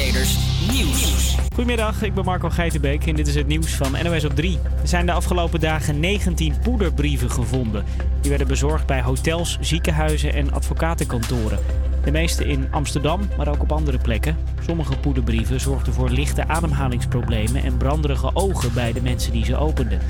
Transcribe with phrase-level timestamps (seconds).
[0.00, 1.36] Nieuws.
[1.54, 4.58] Goedemiddag, ik ben Marco Geitenbeek en dit is het nieuws van NOS op 3.
[4.82, 7.84] Er zijn de afgelopen dagen 19 poederbrieven gevonden.
[8.20, 11.58] Die werden bezorgd bij hotels, ziekenhuizen en advocatenkantoren.
[12.04, 14.36] De meeste in Amsterdam, maar ook op andere plekken.
[14.66, 20.00] Sommige poederbrieven zorgden voor lichte ademhalingsproblemen en branderige ogen bij de mensen die ze openden.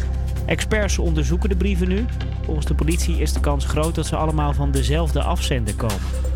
[0.47, 2.05] Experts onderzoeken de brieven nu.
[2.45, 6.30] Volgens de politie is de kans groot dat ze allemaal van dezelfde afzender komen.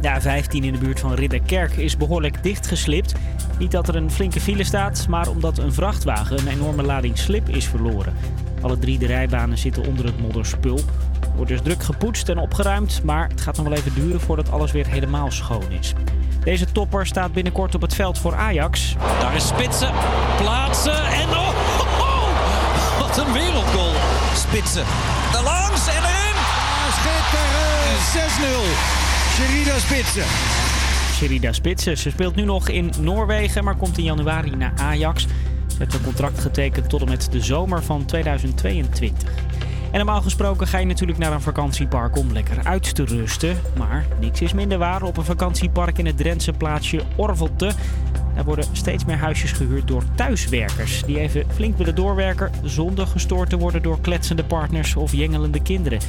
[0.00, 3.14] De A15 in de buurt van Ridderkerk is behoorlijk dichtgeslipt.
[3.58, 7.48] Niet dat er een flinke file staat, maar omdat een vrachtwagen een enorme lading slip
[7.48, 8.14] is verloren.
[8.60, 10.76] Alle drie de rijbanen zitten onder het modderspul.
[11.20, 14.50] Er wordt dus druk gepoetst en opgeruimd, maar het gaat nog wel even duren voordat
[14.50, 15.92] alles weer helemaal schoon is.
[16.44, 18.96] Deze topper staat binnenkort op het veld voor Ajax.
[19.20, 19.92] Daar is Spitsen,
[20.36, 23.92] plaatsen en oh, oh, oh, wat een wereldgoal.
[24.34, 24.84] Spitsen,
[25.32, 26.36] daar langs en erin.
[26.90, 28.28] Schitterend,
[28.96, 28.99] 6-0.
[29.40, 30.24] Sherida Spitsen.
[31.12, 31.98] Sherida Spitsen.
[31.98, 35.22] Ze speelt nu nog in Noorwegen, maar komt in januari naar Ajax.
[35.66, 39.28] Ze heeft een contract getekend tot en met de zomer van 2022.
[39.90, 43.60] En normaal gesproken ga je natuurlijk naar een vakantiepark om lekker uit te rusten.
[43.76, 47.72] Maar niks is minder waar op een vakantiepark in het Drentse plaatsje Orvelte.
[48.34, 51.02] Daar worden steeds meer huisjes gehuurd door thuiswerkers.
[51.04, 56.00] Die even flink willen doorwerken zonder gestoord te worden door kletsende partners of jengelende kinderen.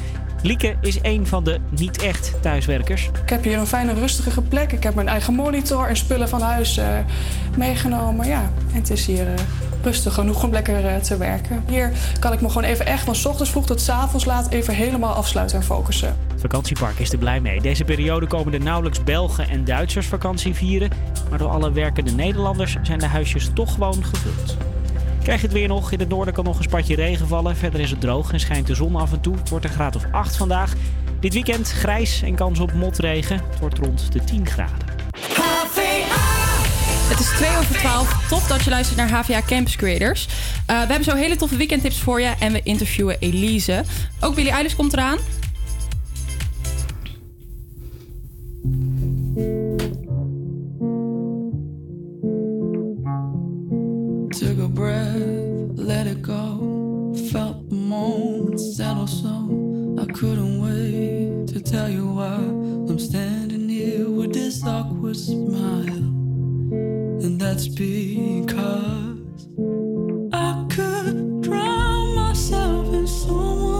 [0.42, 3.10] Lieke is een van de niet echt thuiswerkers.
[3.22, 4.72] Ik heb hier een fijne rustige plek.
[4.72, 6.84] Ik heb mijn eigen monitor en spullen van huis uh,
[7.56, 8.26] meegenomen.
[8.26, 9.34] Ja, en het is hier uh,
[9.82, 11.64] rustig genoeg om lekker uh, te werken.
[11.68, 14.50] Hier kan ik me gewoon even echt van s ochtends vroeg tot s avonds laat
[14.50, 16.16] even helemaal afsluiten en focussen.
[16.32, 17.60] Het vakantiepark is er blij mee.
[17.60, 20.90] Deze periode komen er nauwelijks Belgen en Duitsers vakantie vieren.
[21.30, 24.56] Maar door alle werkende Nederlanders zijn de huisjes toch gewoon gevuld.
[25.22, 25.92] Krijg je het weer nog.
[25.92, 27.56] In het noorden kan nog een spatje regen vallen.
[27.56, 29.36] Verder is het droog en schijnt de zon af en toe.
[29.36, 30.72] Het wordt een graad of 8 vandaag.
[31.20, 33.40] Dit weekend grijs en kans op motregen.
[33.50, 34.92] Het wordt rond de 10 graden.
[37.12, 38.28] Het is 2 over 12.
[38.28, 40.26] Tof dat je luistert naar HVA Campus Creators.
[40.26, 40.32] Uh,
[40.66, 42.32] we hebben zo hele toffe weekendtips voor je.
[42.38, 43.84] En we interviewen Elise.
[44.20, 45.18] Ook Billy Eilish komt eraan.
[54.28, 55.11] Took a breath,
[58.52, 64.64] moment settle so I couldn't wait to tell you why I'm standing here with this
[64.64, 65.86] awkward smile.
[67.24, 69.20] And that's because
[70.32, 73.71] I could drown myself in someone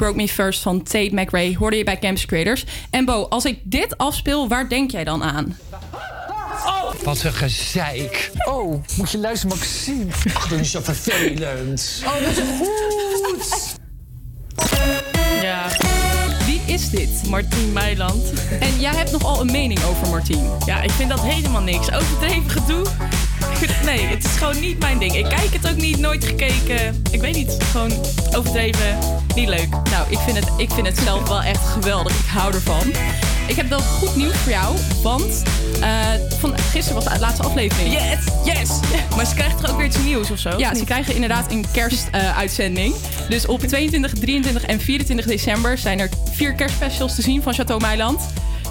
[0.00, 2.64] Broke Me First van Tate McRae hoorde je bij Campus Creators.
[2.90, 5.58] En Bo, als ik dit afspeel, waar denk jij dan aan?
[7.02, 8.30] Wat een gezeik.
[8.44, 10.04] Oh, moet je luisteren, Maxime.
[10.34, 12.02] Ach, dat is zo vervelend.
[12.04, 13.78] Oh, dat is goed.
[15.42, 15.66] Ja.
[16.46, 17.28] Wie is dit?
[17.28, 18.32] Martien Meiland.
[18.60, 20.50] En jij hebt nogal een mening over Martien.
[20.66, 21.92] Ja, ik vind dat helemaal niks.
[21.92, 22.86] Overdreven gedoe.
[23.84, 25.14] Nee, het is gewoon niet mijn ding.
[25.14, 27.02] Ik kijk het ook niet, nooit gekeken.
[27.10, 27.92] Ik weet niet, gewoon
[28.36, 28.98] overdreven.
[29.40, 29.68] Niet leuk.
[29.90, 32.18] Nou, ik vind, het, ik vind het zelf wel echt geweldig.
[32.18, 32.86] Ik hou ervan.
[33.46, 35.42] Ik heb wel goed nieuws voor jou, want
[35.80, 35.98] eh,
[36.38, 37.92] van, gisteren was de laatste aflevering.
[37.92, 38.70] Yes, yes.
[39.16, 40.48] Maar ze krijgt toch ook weer iets nieuws of zo?
[40.48, 40.84] Ja, of ze niet?
[40.84, 42.94] krijgen inderdaad een kerstuitzending.
[43.28, 47.80] dus op 22, 23 en 24 december zijn er vier kerstspecials te zien van Chateau
[47.80, 48.20] Meiland.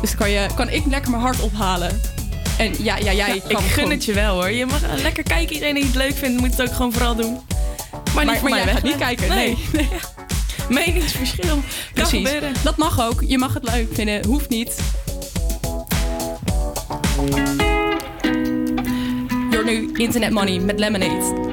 [0.01, 2.01] Dus dan kan, je, kan ik lekker mijn hart ophalen.
[2.57, 4.51] En ja, ja jij Ik gun gewoon- het je wel hoor.
[4.51, 5.53] Je mag lekker kijken.
[5.53, 7.39] Iedereen die het leuk vindt, moet het ook gewoon vooral doen.
[8.13, 9.57] Maar niet Maar, voor maar mij jij gaat niet kijken, nee.
[10.69, 11.59] Meningsverschil.
[11.93, 12.29] Precies.
[12.63, 13.23] Dat mag ook.
[13.27, 14.25] Je mag het leuk vinden.
[14.25, 14.79] Hoeft niet.
[19.49, 21.48] Your nu Internet Money met Lemonade.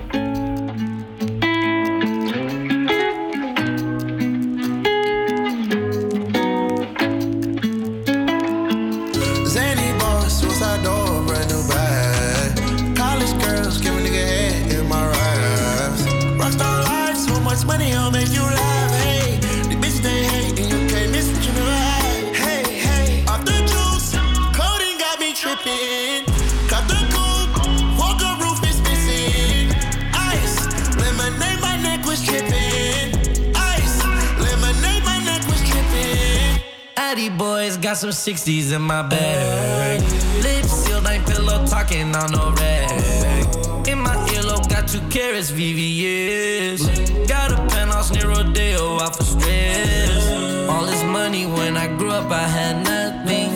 [37.96, 40.02] Got some 60s in my bag.
[40.42, 43.88] Lips sealed, ain't pillow talking on no rag.
[43.88, 47.26] In my earlobe, got two carrots, VVS.
[47.26, 50.68] Got a penthouse near Rodeo, out for stress.
[50.68, 53.50] All this money when I grew up, I had nothing.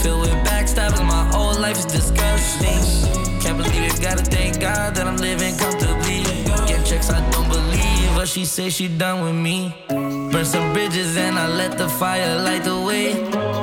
[0.00, 2.82] Filled with backstabbing, my whole life is disgusting.
[3.40, 6.24] Can't believe it, gotta thank God that I'm living comfortably.
[6.66, 9.72] Get checks, I don't believe, but she say she done with me.
[10.36, 13.14] Burn some bridges and I let the fire light the way.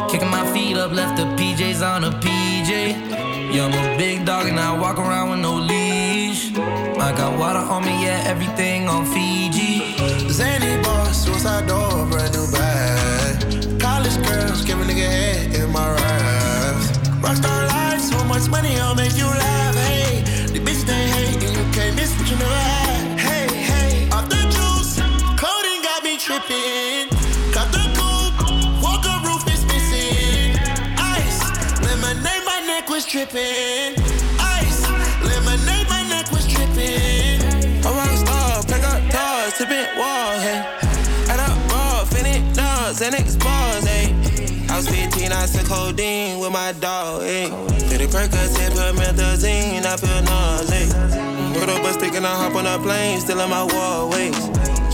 [0.09, 3.53] Kicking my feet up, left the PJs on a PJ.
[3.53, 6.51] Yeah, I'm a big dog and I walk around with no leash.
[6.57, 9.95] I got water on me, yeah, everything on Fiji.
[10.29, 12.07] Zany boss, suicide door,
[33.13, 33.93] tripping.
[34.41, 34.81] Ice,
[35.21, 37.37] lemonade, my neck was tripping.
[37.85, 40.65] A rock star, pick up doors, tipping walls, hey.
[41.29, 44.17] Add up raw, finish nuts, and expose, hey.
[44.67, 47.45] I was 15, I took codeine with my dog, hey.
[47.45, 50.89] A Percocet, put methazine, I feel nauseous.
[51.53, 54.33] Put up a stick and I hop on a plane, still in my wallways.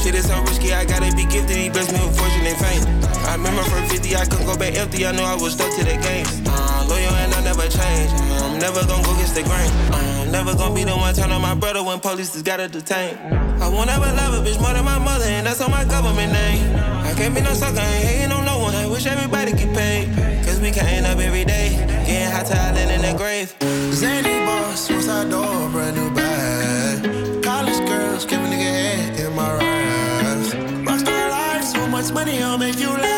[0.04, 1.56] Shit is so risky, I gotta be gifted.
[1.56, 2.84] He blessed me with fortune and fame.
[3.28, 5.06] I remember from 50, I couldn't go back empty.
[5.06, 6.26] I knew I was stuck to the game.
[6.48, 8.12] Uh, loyal and I never change.
[8.12, 9.70] Uh, I'm never gonna go against the grain.
[9.92, 12.68] Uh, I'm never gonna be the one turn on my brother when police just gotta
[12.68, 13.18] detain.
[13.62, 16.32] I won't ever love a bitch more than my mother, and that's on my government
[16.32, 16.76] name.
[17.04, 18.76] I can't be no sucker, ain't hating on no one.
[18.76, 20.08] I wish everybody get paid.
[20.46, 21.70] Cause we can't end up every day.
[22.08, 23.54] Getting hot talent in the grave.
[23.94, 27.44] Zany boss, suicide door, brand new bag.
[27.44, 30.54] College girls, give a nigga head in my raps.
[30.88, 33.09] Rockstar life, so much money, I'll make you laugh.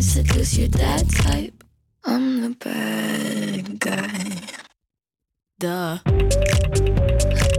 [0.00, 1.62] Might seduce your dad type.
[2.04, 4.40] I'm the bad guy.
[5.58, 7.49] Duh.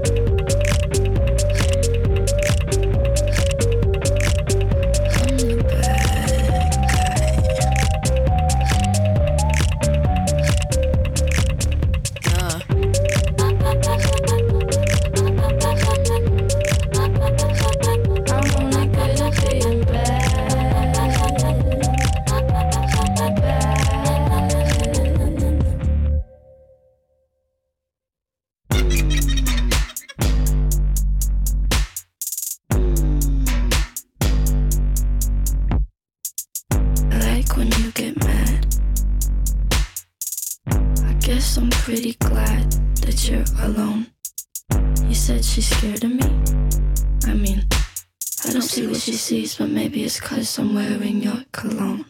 [50.41, 52.05] flowers I'm your cologne.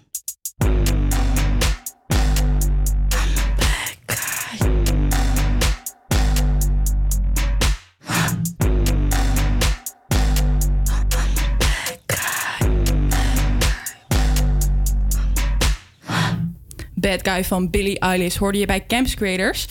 [16.95, 19.67] Bad Guy van Billie Eilish hoorde je bij Campus Creators.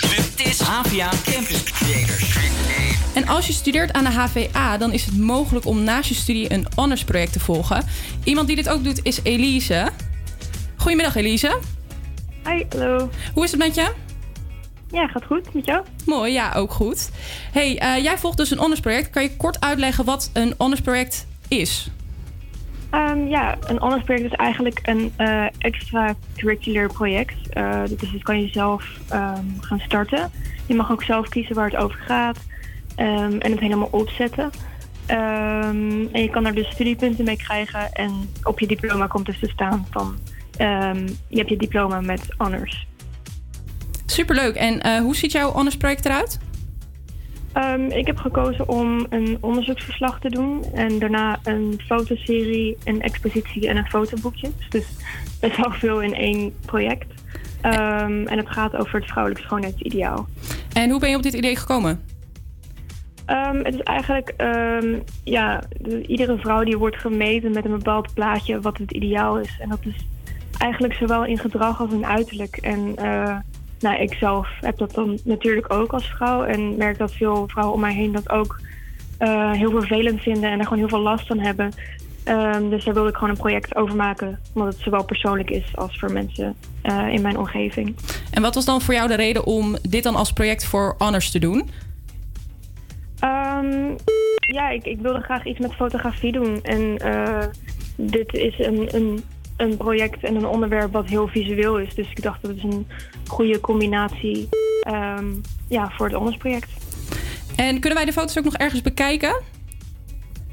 [0.00, 2.69] Dit is Avia Campus Creators.
[3.20, 6.52] En als je studeert aan de HVA, dan is het mogelijk om naast je studie
[6.52, 7.84] een honorsproject te volgen.
[8.24, 9.88] Iemand die dit ook doet is Elise.
[10.76, 11.58] Goedemiddag Elise.
[12.44, 13.10] Hi, hallo.
[13.34, 13.92] Hoe is het met je?
[14.90, 15.54] Ja, gaat goed.
[15.54, 15.84] Met jou?
[16.06, 17.10] Mooi, ja, ook goed.
[17.52, 19.10] Hey, eh, jij volgt dus een honorsproject.
[19.10, 21.90] Kan je kort uitleggen wat een honorsproject is?
[22.90, 27.48] Ehm, ja, een honors project is eigenlijk een eh extracurricular project.
[27.48, 30.30] Eh dus dat kan je zelf ehm, gaan starten.
[30.66, 32.38] Je mag ook zelf kiezen waar het over gaat
[32.96, 34.50] ehm, en het helemaal opzetten.
[35.06, 39.38] Ehm, en je kan er dus studiepunten mee krijgen en op je diploma komt dus
[39.38, 40.18] te staan van
[40.56, 42.86] ehm, je hebt je diploma met honors.
[44.06, 44.54] Superleuk.
[44.54, 46.38] En eh, hoe ziet jouw honorsproject eruit?
[47.52, 53.68] Ehm, ik heb gekozen om een onderzoeksverslag te doen en daarna een fotoserie, een expositie
[53.68, 54.50] en een fotoboekje.
[54.68, 54.84] Dus
[55.40, 57.06] best wel veel in één project.
[57.60, 60.28] En het gaat over het vrouwelijk schoonheidsideaal.
[60.72, 62.00] En hoe ben je op dit idee gekomen?
[63.30, 68.14] Ehm, het is eigenlijk, ehm, ja, de- iedere vrouw die wordt gemeten met een bepaald
[68.14, 69.56] plaatje wat het ideaal is.
[69.60, 70.06] En dat is
[70.58, 72.56] eigenlijk zowel in gedrag als in uiterlijk.
[72.56, 73.36] En eh,
[73.80, 76.42] nou, ik zelf heb dat dan natuurlijk ook als vrouw.
[76.42, 78.60] En merk dat veel vrouwen om mij heen dat ook
[79.18, 81.72] eh, heel vervelend vinden en er gewoon heel veel last van hebben.
[82.24, 84.40] Ehm, dus daar wilde ik gewoon een project over maken.
[84.54, 87.96] Omdat het zowel persoonlijk is als voor mensen eh, in mijn omgeving.
[88.30, 91.30] En wat was dan voor jou de reden om dit dan als project voor honors
[91.30, 91.68] te doen?
[93.20, 93.96] Ehm,
[94.40, 96.62] ja, ik, ik wilde graag iets met fotografie doen.
[96.62, 97.46] En eh,
[97.96, 99.24] dit is een, een,
[99.56, 101.94] een project en een onderwerp wat heel visueel is.
[101.94, 102.86] Dus ik dacht dat is een
[103.26, 104.48] goede combinatie
[104.82, 105.26] ehm,
[105.68, 106.70] ja, voor het ondersproject.
[107.56, 109.42] En kunnen wij de foto's ook nog ergens bekijken?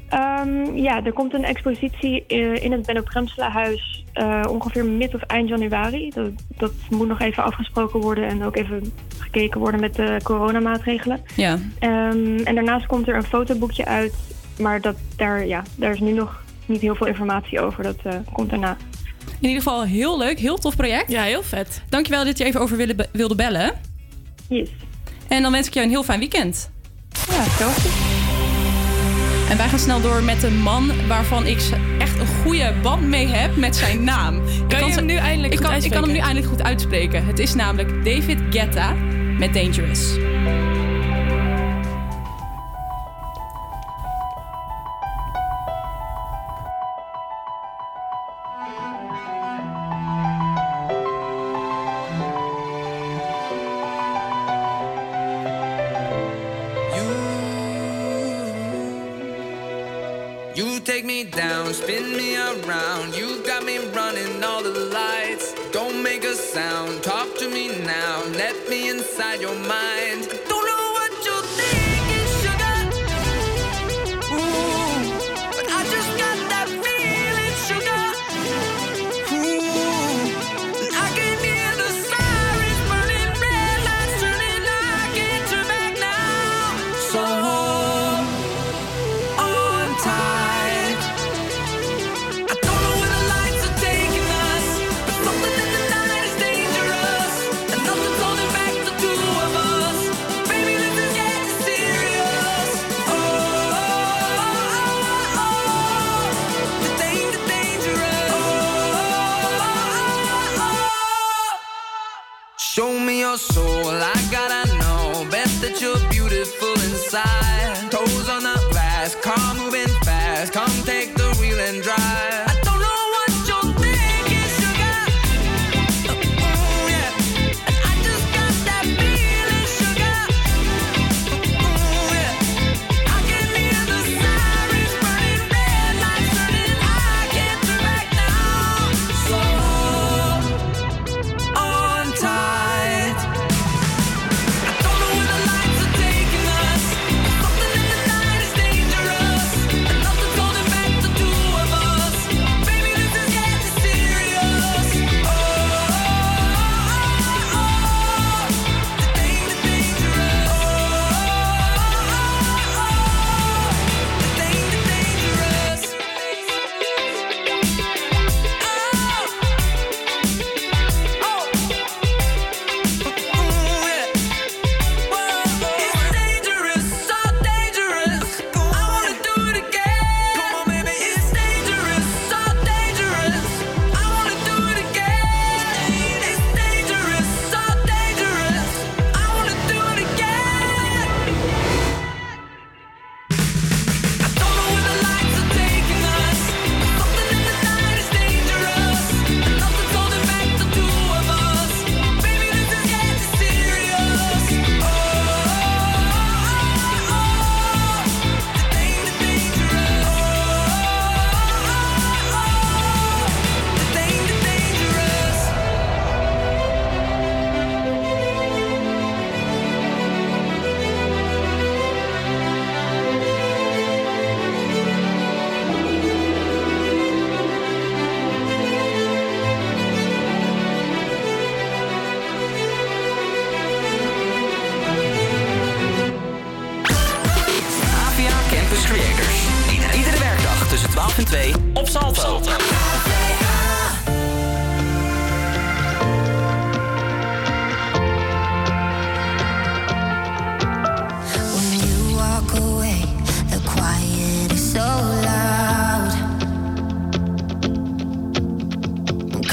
[0.08, 5.22] Ehm, ja, er komt een expositie eh, in het Benno Premselahuis eh ongeveer mid of
[5.22, 6.10] eind januari.
[6.14, 11.20] Dat, dat moet nog even afgesproken worden en ook even gekeken worden met de coronamaatregelen.
[11.36, 11.58] Ja.
[11.78, 14.14] Ehm, en daarnaast komt er een fotoboekje uit,
[14.58, 17.82] maar dat, daar, ja, daar is nu nog niet heel veel informatie over.
[17.82, 18.76] Dat eh, komt daarna.
[19.40, 21.10] In ieder geval heel leuk, heel tof project.
[21.10, 21.82] Ja, heel vet.
[21.88, 23.72] Dankjewel dat je even over wilde, wilde bellen.
[24.48, 24.68] Yes.
[25.28, 26.70] En dan wens ik jou een heel fijn weekend.
[27.28, 28.27] Ja, hetzelfde.
[29.48, 33.26] En wij gaan snel door met een man waarvan ik echt een goede band mee
[33.26, 34.42] heb met zijn naam.
[34.68, 36.22] Ik je hem nu eindelijk ik goed kan, ik kan hem nu uitspreken?
[36.22, 37.26] eindelijk goed uitspreken.
[37.26, 38.94] Het is namelijk David Guetta
[39.38, 40.27] met Dangerous.
[66.52, 68.24] Sound, talk to me now.
[68.32, 70.37] Let me inside your mind.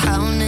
[0.05, 0.44] Counting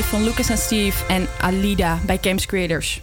[0.00, 3.00] Van Lucas en Steve en Alida bij Games Creators.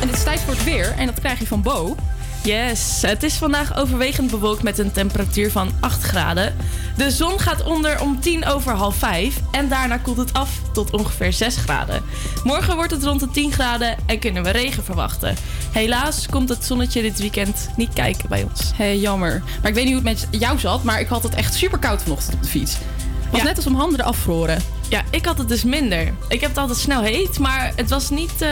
[0.00, 1.96] En het is tijd voor het weer en dat krijg je van Bo.
[2.42, 6.56] Yes, het is vandaag overwegend bewolkt met een temperatuur van 8 graden.
[6.96, 10.90] De zon gaat onder om 10 over half 5 en daarna koelt het af tot
[10.90, 12.02] ongeveer 6 graden.
[12.44, 15.36] Morgen wordt het rond de 10 graden en kunnen we regen verwachten.
[15.72, 18.72] Helaas komt het zonnetje dit weekend niet kijken bij ons.
[18.74, 19.42] Hé, jammer.
[19.60, 21.78] Maar ik weet niet hoe het met jou zat, maar ik had het echt super
[21.78, 22.72] koud vanochtend op de fiets.
[22.72, 24.79] Het was net als om handen afvroren.
[24.90, 26.12] Ja, ik had het dus minder.
[26.28, 28.50] Ik heb het altijd snel heet, maar het was niet, eh,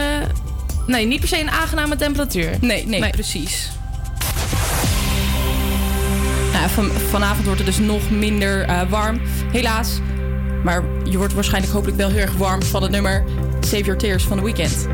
[0.87, 2.51] nee, niet per se een aangename temperatuur.
[2.61, 3.71] Nee, nee, precies.
[6.53, 9.21] Nou, van, vanavond wordt het dus nog minder eh, warm,
[9.53, 10.01] helaas.
[10.65, 13.25] Maar je wordt waarschijnlijk hopelijk wel heel erg warm van het nummer
[13.61, 14.87] Save Your Tears van The Weeknd.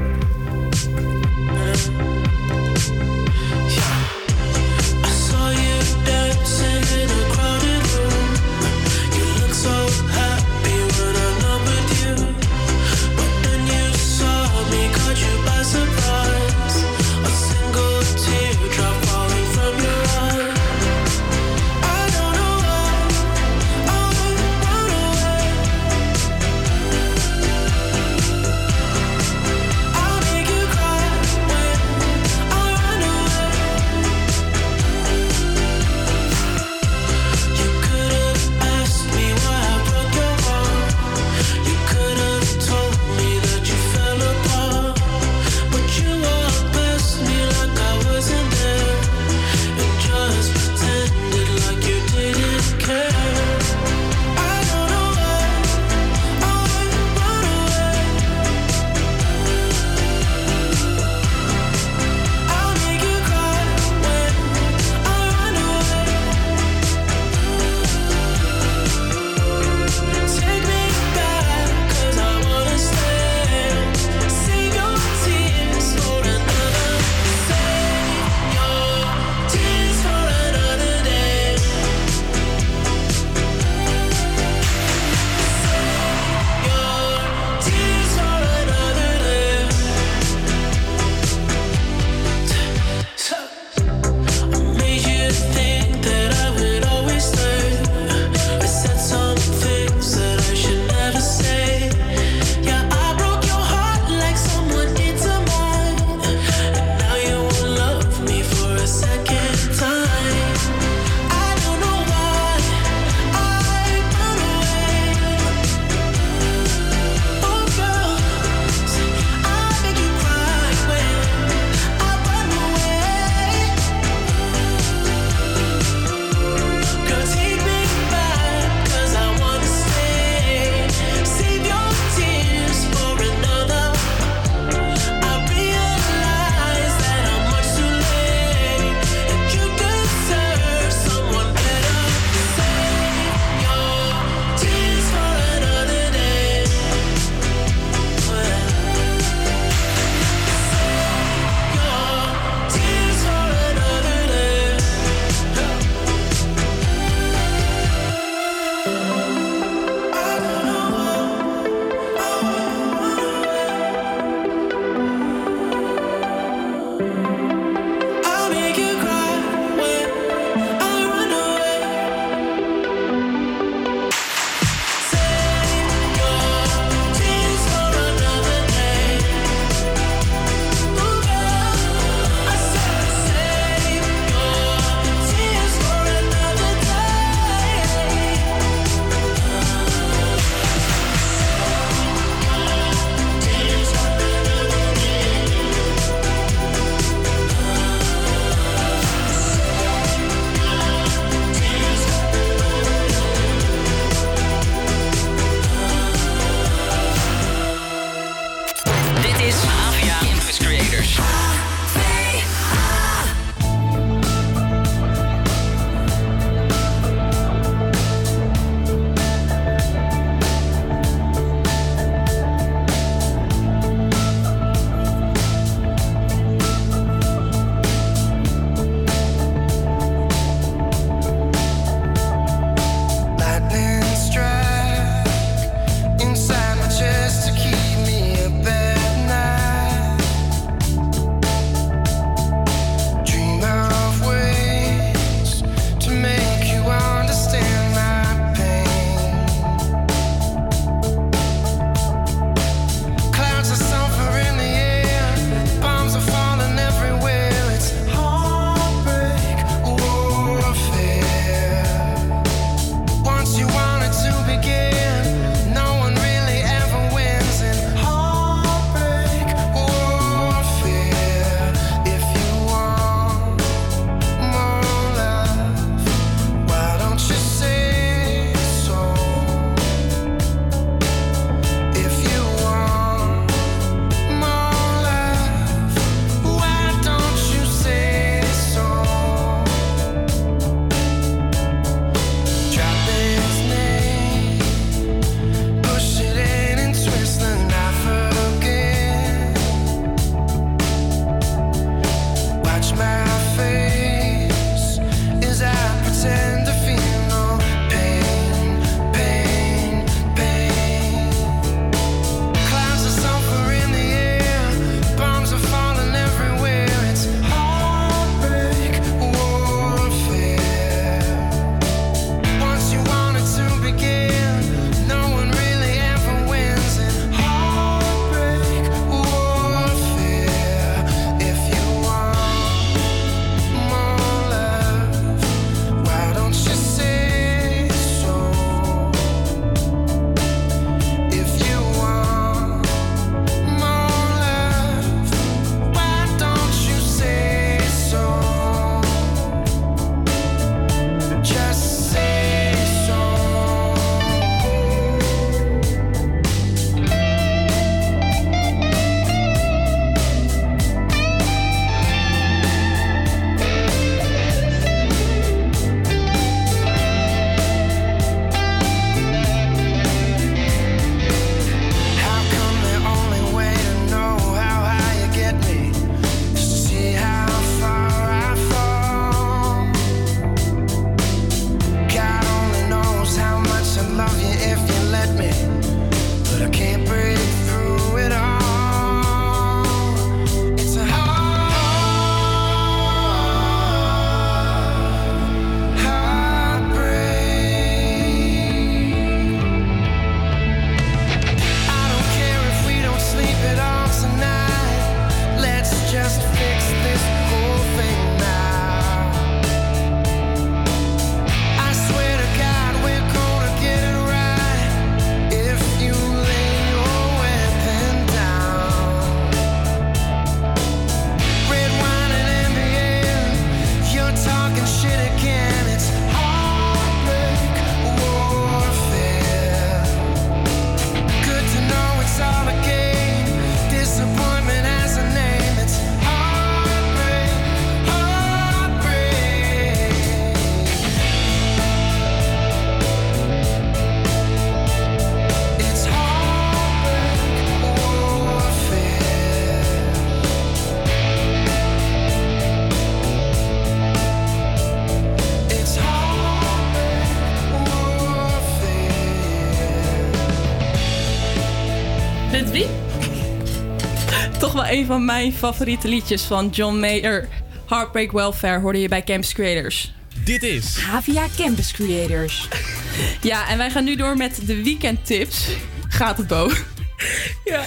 [465.04, 467.48] Een van mijn favoriete liedjes van John Mayer.
[467.88, 470.12] Heartbreak Welfare hoorde je bij Campus Creators.
[470.44, 472.68] Dit is Havia Campus Creators.
[473.40, 475.68] Ja, en wij gaan nu door met de weekendtips.
[476.08, 476.70] Gaat het, Bo?
[477.64, 477.82] Ja.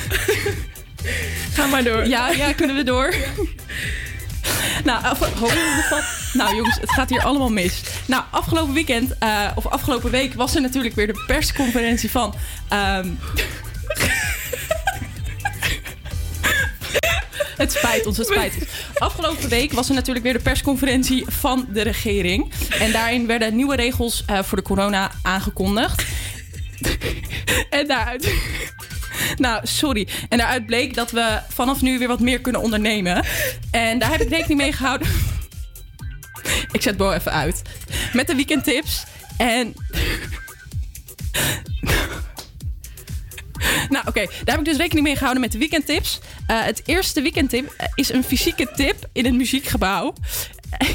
[1.56, 2.08] Ga maar door.
[2.08, 3.14] Ja, ja, kunnen we door?
[4.84, 5.20] Nou, af,
[6.34, 7.82] nou jongens, het gaat hier allemaal mis.
[8.06, 12.34] Nou, afgelopen weekend, eh, of afgelopen week, was er natuurlijk weer de persconferentie van.
[12.70, 13.08] ehm,
[17.58, 18.66] Het spijt ons, het spijt ons.
[18.94, 22.52] Afgelopen week was er natuurlijk weer de persconferentie van de regering.
[22.80, 26.06] En daarin werden nieuwe regels eh, voor de corona aangekondigd.
[27.70, 28.34] en daaruit...
[29.36, 30.08] Nou, sorry.
[30.30, 33.26] En daaruit bleek dat we vanaf nu weer wat meer kunnen ondernemen.
[33.72, 35.08] En daar heb ik rekening mee gehouden.
[36.72, 37.62] ik zet Bo even uit.
[38.14, 39.04] Met de weekendtips.
[39.38, 39.74] En
[43.90, 44.26] nou, oké.
[44.26, 46.20] Daar heb ik dus rekening mee gehouden met de weekendtips.
[46.48, 50.14] Eh, het eerste weekendtip eh, is een fysieke tip in een muziekgebouw.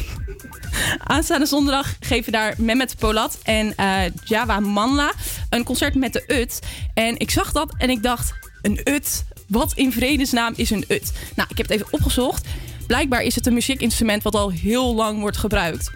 [0.98, 5.12] Aanstaande zondag geven daar Mehmet Polat en eh, Java Manla
[5.50, 6.60] een concert met de UT.
[6.94, 9.24] En ik zag dat en ik dacht, een UT?
[9.48, 11.12] Wat in vredesnaam is een UT?
[11.34, 12.46] Nou, ik heb het even opgezocht.
[12.86, 15.90] Blijkbaar is het een muziekinstrument wat al heel lang wordt gebruikt.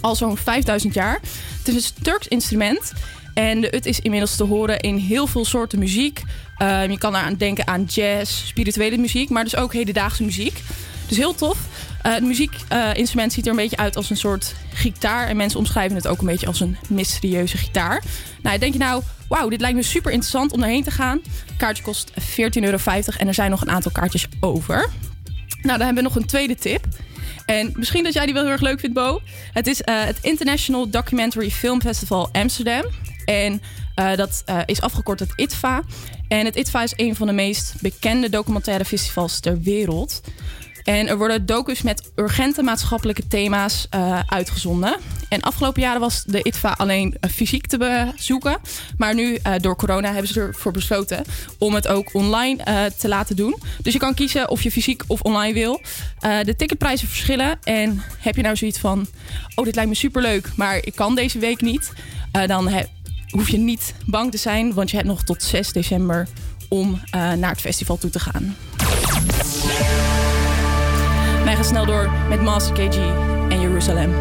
[0.00, 1.20] Al zo'n 5000 jaar.
[1.58, 2.92] Het is een Turks instrument.
[3.34, 6.22] En de ut is inmiddels te horen in heel veel soorten muziek.
[6.56, 10.62] Ehm, je kan eraan denken aan jazz, spirituele muziek, maar dus ook hedendaagse muziek.
[11.08, 11.58] Dus heel tof.
[12.02, 15.28] Het muziekinstrument ziet er een beetje uit als een soort gitaar.
[15.28, 18.02] En mensen omschrijven het ook een beetje als een mysterieuze gitaar.
[18.42, 21.20] Nou, denk je nou, wauw, dit lijkt me super interessant om erheen te gaan.
[21.56, 22.78] kaartje kost 14,50 euro
[23.16, 24.90] en er zijn nog een aantal kaartjes over.
[25.62, 26.86] Nou, dan hebben we nog een tweede tip.
[27.46, 29.20] En misschien dat jij die wel heel erg leuk vindt, Bo.
[29.52, 32.84] Het is eh, het International Documentary Film Festival Amsterdam.
[33.30, 33.62] En
[33.96, 35.82] uh, dat uh, is afgekort het ITVA.
[36.28, 40.20] En het ITVA is een van de meest bekende documentaire festivals ter wereld.
[40.84, 44.96] En er worden docus met urgente maatschappelijke thema's uh, uitgezonden.
[45.28, 48.56] En afgelopen jaren was de ITVA alleen fysiek te bezoeken.
[48.96, 51.24] Maar nu, door corona, hebben ze ervoor besloten
[51.58, 53.62] om het ook online te laten doen.
[53.82, 55.80] Dus je kan kiezen of je fysiek of online wil.
[56.20, 57.58] de ticketprijzen verschillen.
[57.62, 59.06] En heb je nou zoiets van:
[59.54, 61.92] oh, dit lijkt me superleuk, maar ik kan deze week niet.
[62.46, 62.88] dan heb
[63.30, 66.28] hoef je niet bang te zijn, want je hebt nog tot 6 december
[66.68, 68.56] om uh, naar het festival toe te gaan.
[71.44, 72.96] Wij gaan snel door met Master KG
[73.48, 74.14] en Jeruzalem.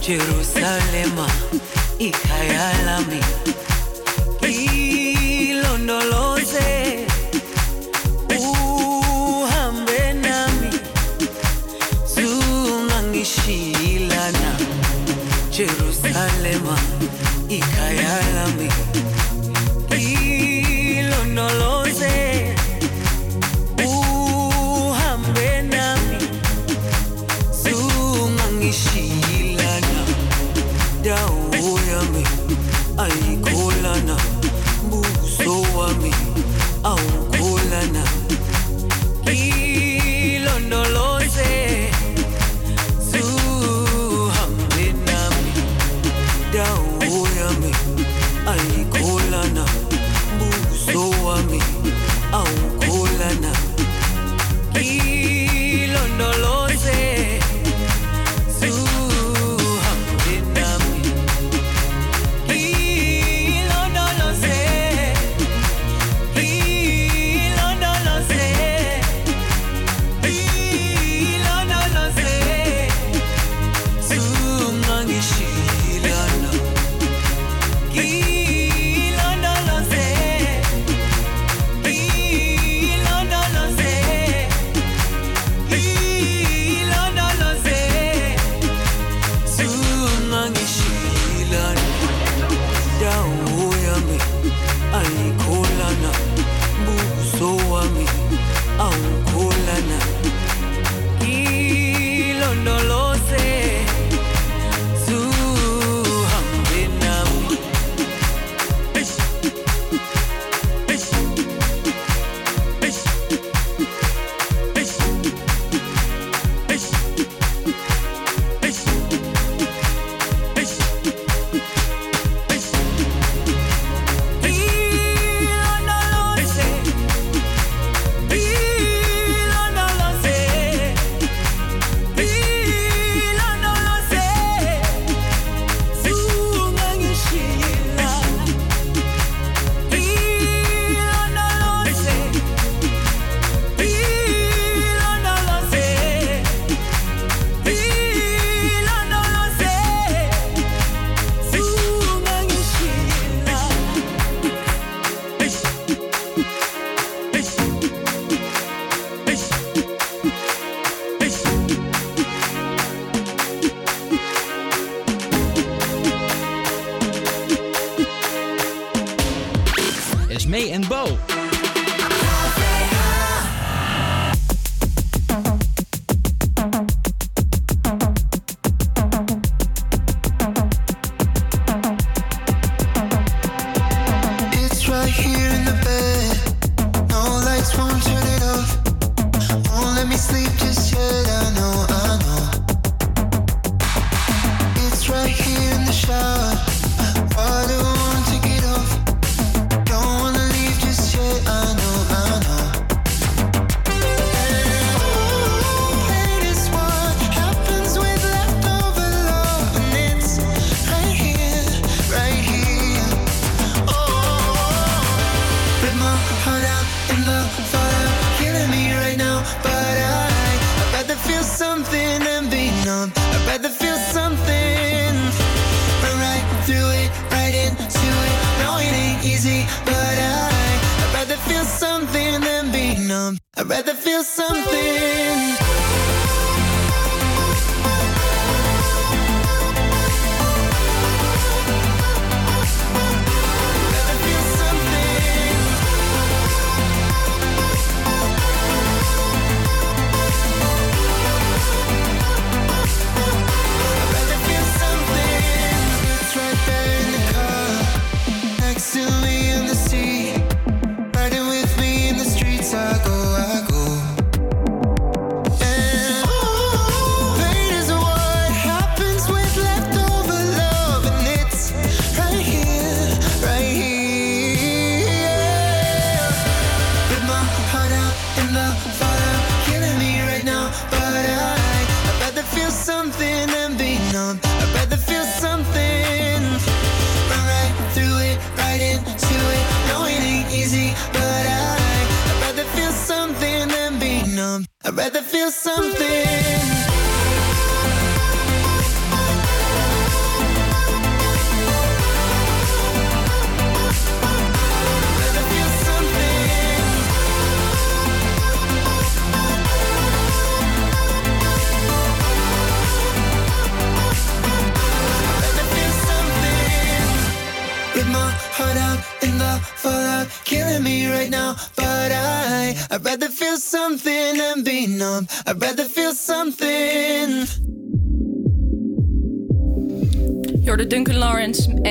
[0.00, 1.71] Jerusalem
[2.06, 3.20] ikhaya lami
[5.50, 6.70] ilondoloze
[8.38, 10.70] uhambe nami
[12.14, 14.50] zungangishilana
[15.56, 16.76] Jerusalema
[17.48, 18.68] ikhaya lami
[19.90, 21.81] ilondoloze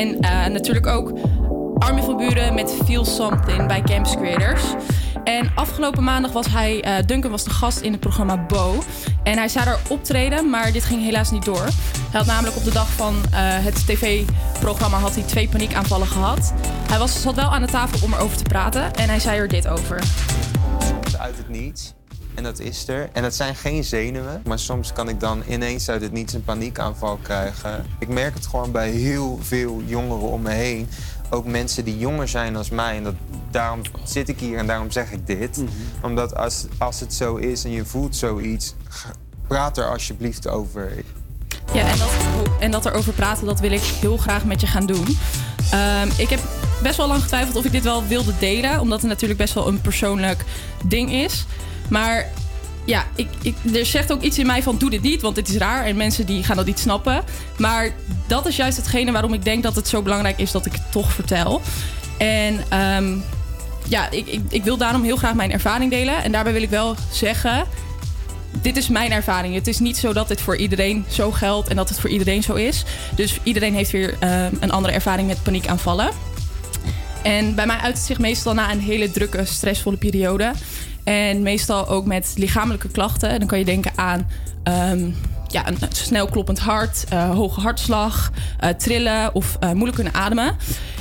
[0.01, 1.13] en eh, natuurlijk ook
[1.77, 4.61] Armin van Buren met Feel Something bij Campus Creators.
[5.23, 8.83] En afgelopen maandag was hij, eh, Duncan was de gast in het programma Bo.
[9.23, 11.63] En hij zou daar optreden, maar dit ging helaas niet door.
[11.63, 16.53] Hij had namelijk op de dag van eh, het tv-programma had hij twee paniekaanvallen gehad.
[16.89, 19.47] Hij was, zat wel aan de tafel om erover te praten en hij zei er
[19.47, 20.03] dit over.
[21.19, 21.93] uit het niets.
[22.41, 23.09] En dat is er.
[23.13, 24.41] En dat zijn geen zenuwen.
[24.45, 27.85] Maar soms kan ik dan ineens uit het niets een paniekaanval krijgen.
[27.99, 30.89] Ik merk het gewoon bij heel veel jongeren om me heen.
[31.29, 32.97] Ook mensen die jonger zijn als mij.
[32.97, 33.13] En dat,
[33.51, 35.63] daarom zit ik hier en daarom zeg ik dit.
[36.01, 38.75] Omdat als, als het zo is en je voelt zoiets,
[39.47, 40.91] praat er alsjeblieft over.
[41.73, 42.11] Ja, en dat,
[42.59, 45.17] en dat erover praten, dat wil ik heel graag met je gaan doen.
[45.71, 46.39] Ehm, ik heb
[46.81, 49.67] best wel lang getwijfeld of ik dit wel wilde delen, omdat het natuurlijk best wel
[49.67, 50.43] een persoonlijk
[50.85, 51.45] ding is.
[51.91, 52.29] Maar
[52.85, 55.49] ja, ik, ik, er zegt ook iets in mij van doe dit niet, want dit
[55.49, 57.23] is raar en mensen die gaan dat niet snappen.
[57.57, 57.91] Maar
[58.27, 60.91] dat is juist hetgene waarom ik denk dat het zo belangrijk is dat ik het
[60.91, 61.61] toch vertel.
[62.17, 63.15] En ehm,
[63.87, 66.23] ja, ik, ik, ik wil daarom heel graag mijn ervaring delen.
[66.23, 67.65] En daarbij wil ik wel zeggen,
[68.61, 69.55] dit is mijn ervaring.
[69.55, 72.43] Het is niet zo dat dit voor iedereen zo geldt en dat het voor iedereen
[72.43, 72.83] zo is.
[73.15, 76.09] Dus iedereen heeft weer ehm, een andere ervaring met paniekaanvallen.
[77.23, 80.51] En bij mij uit het zich meestal na een hele drukke, stressvolle periode.
[81.03, 83.29] En meestal ook met lichamelijke klachten.
[83.29, 84.27] En dan kan je denken aan
[84.63, 85.09] ehm,
[85.51, 90.57] ja, een snel kloppend hart, eh, hoge hartslag, eh, trillen of eh, moeilijk kunnen ademen.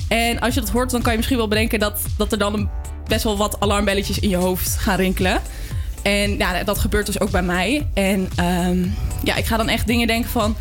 [0.09, 2.55] En als je dat hoort, dan kan je misschien wel bedenken dat, dat er dan
[2.55, 2.69] een,
[3.07, 5.41] best wel wat alarmbelletjes in je hoofd gaan rinkelen.
[6.03, 7.87] En ja, dat gebeurt dus ook bij mij.
[7.95, 8.87] En ehm,
[9.25, 10.57] ja, ik ga dan echt dingen denken van...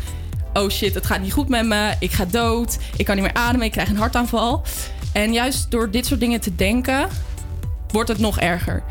[0.52, 1.94] Oh shit, het gaat niet goed met me.
[1.98, 2.78] Ik ga dood.
[2.96, 3.66] Ik kan niet meer ademen.
[3.66, 4.62] Ik krijg een hartaanval.
[5.12, 7.08] En juist door dit soort dingen te denken...
[7.88, 8.82] wordt het nog erger.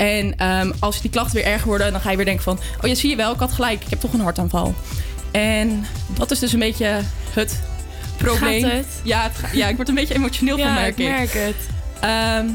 [0.00, 1.92] En ehm, als die klachten weer erger worden...
[1.92, 2.58] dan ga je weer denken van...
[2.82, 3.82] Oh ja, zie je wel, ik had gelijk.
[3.84, 4.74] Ik heb toch een hartaanval.
[5.30, 7.00] En dat is dus een beetje
[7.32, 7.60] het
[8.16, 8.62] probleem.
[8.62, 8.86] Gaat het?
[9.02, 11.54] Ja, het ga- ja, ik word een beetje emotioneel van, Ja, merk ik merk het.
[12.00, 12.46] Ehm,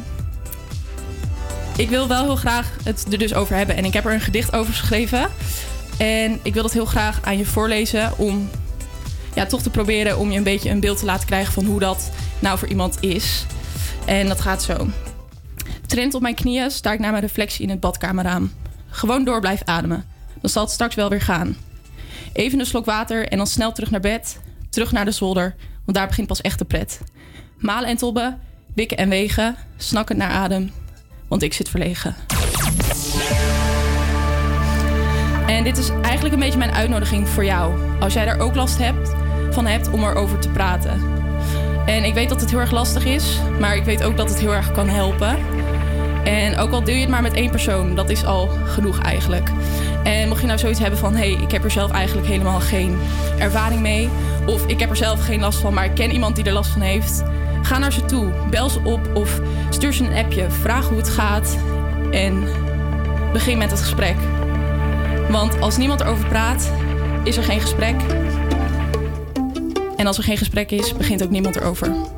[1.78, 3.76] ik wil wel heel graag het er dus over hebben.
[3.76, 5.30] En ik heb er een gedicht over geschreven.
[5.98, 8.18] En ik wil dat heel graag aan je voorlezen.
[8.18, 8.50] Om
[9.34, 11.80] ja, toch te proberen om je een beetje een beeld te laten krijgen van hoe
[11.80, 13.46] dat nou voor iemand is.
[14.06, 14.88] En dat gaat zo.
[15.88, 18.52] Trend op mijn knieën sta ik naar mijn reflectie in het badkamerraam.
[18.90, 20.06] Gewoon door blijf ademen.
[20.42, 21.56] Dan zal het straks wel weer gaan.
[22.34, 24.40] Even een slok water en dan snel terug naar bed.
[24.70, 25.56] Terug naar de zolder,
[25.86, 27.02] want daar begint pas echt de pret.
[27.58, 28.40] Malen en tobben,
[28.74, 30.72] wikken en wegen, snakkend naar adem,
[31.28, 32.16] want ik zit verlegen.
[35.48, 37.74] En dit is eigenlijk een beetje mijn uitnodiging voor jou.
[38.00, 39.14] Als jij daar ook last hebt,
[39.52, 41.02] van hebt om erover te praten.
[41.86, 44.40] En ik weet dat het heel erg lastig is, maar ik weet ook dat het
[44.40, 45.55] heel erg kan helpen.
[46.26, 49.50] En ook al deel je het maar met één persoon, dat is al genoeg eigenlijk.
[50.04, 51.16] En mocht je nou zoiets hebben van...
[51.16, 52.98] hé, hey, ik heb er zelf eigenlijk helemaal geen
[53.38, 54.10] ervaring mee...
[54.46, 56.72] of ik heb er zelf geen last van, maar ik ken iemand die er last
[56.72, 57.24] van heeft...
[57.62, 60.50] ga naar ze toe, bel ze op of stuur ze een appje.
[60.50, 61.58] Vraag hoe het gaat
[62.12, 62.44] en
[63.34, 64.16] begin met het gesprek.
[65.30, 66.72] Want als niemand erover praat,
[67.24, 67.96] is er geen gesprek.
[69.98, 72.15] En als er geen gesprek is, begint ook niemand erover.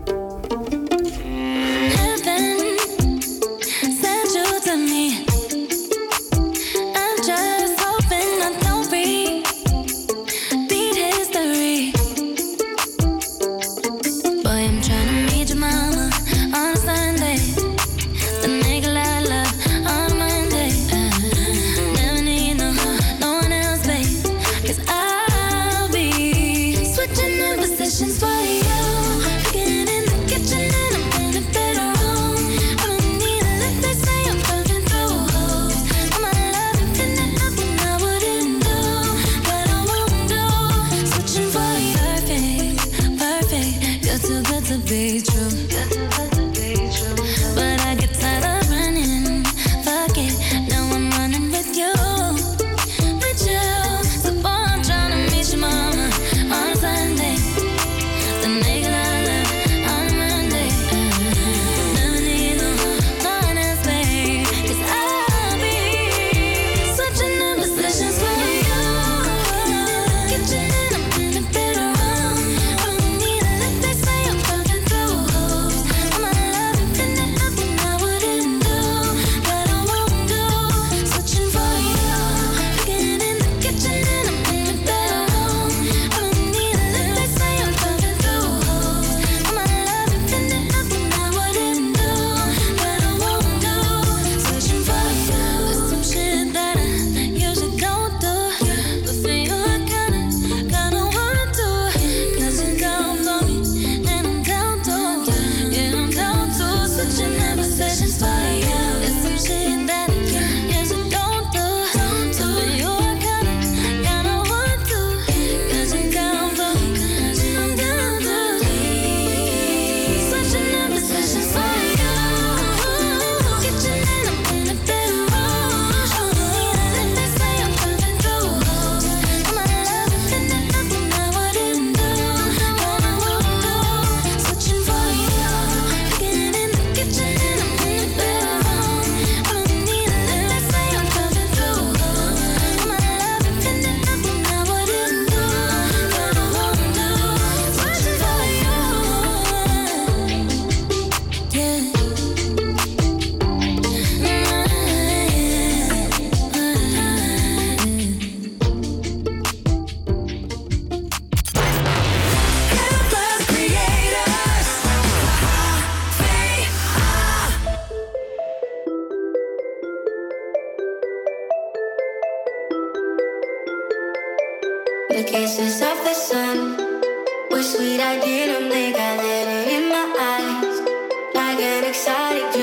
[181.88, 182.57] Excited.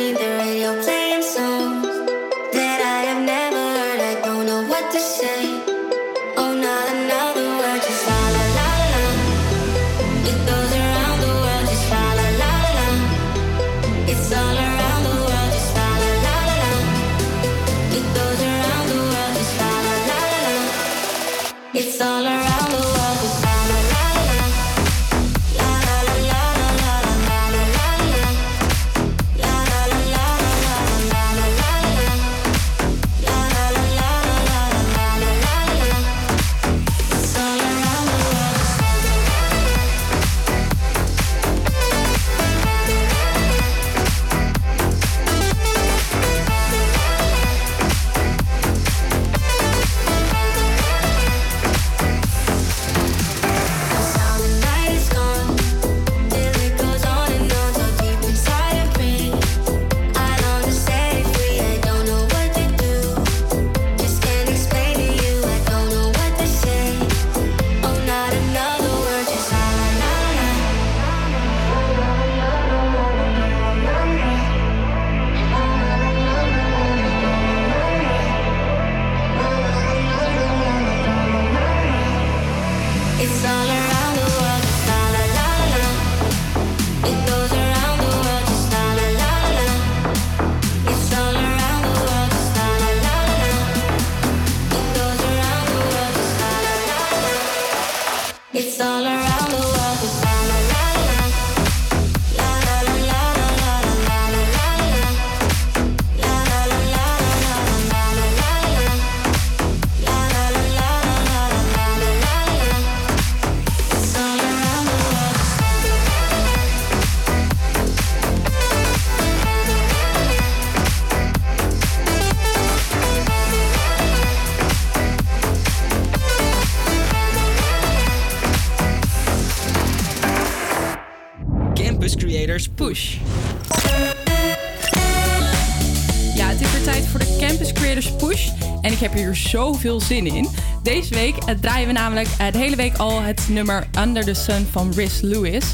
[139.54, 140.48] Zoveel zin in.
[140.82, 144.34] Deze week eh, draaien we namelijk eh, de hele week al het nummer Under the
[144.34, 145.64] Sun van Riz Lewis.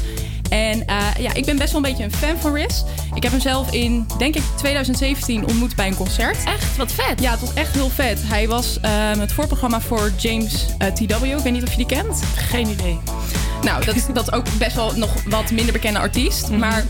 [0.49, 2.83] En eh, ja, ik ben best wel een beetje een fan van Riz.
[3.13, 6.43] Ik heb hem zelf in, denk ik, 2017 ontmoet bij een concert.
[6.43, 6.77] Echt?
[6.77, 7.21] Wat vet.
[7.21, 8.19] Ja, het was echt heel vet.
[8.23, 11.23] Hij was ehm, het voorprogramma voor James TW.
[11.23, 12.23] Ik weet niet of je die kent.
[12.35, 12.99] Geen idee.
[13.61, 16.49] Nou, dat is, dat is ook best wel nog wat minder bekende artiest.
[16.49, 16.85] Maar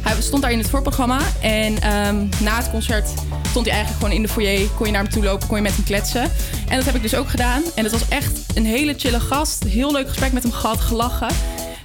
[0.00, 1.18] hij stond daar in het voorprogramma.
[1.40, 3.08] En ehm, na het concert
[3.56, 4.70] stond hij eigenlijk gewoon in de foyer.
[4.76, 6.22] Kon je naar hem toe lopen, kon je met hem kletsen.
[6.68, 7.62] En dat heb ik dus ook gedaan.
[7.74, 9.64] En het was echt een hele chille gast.
[9.64, 11.28] Heel leuk gesprek met hem gehad, gelachen.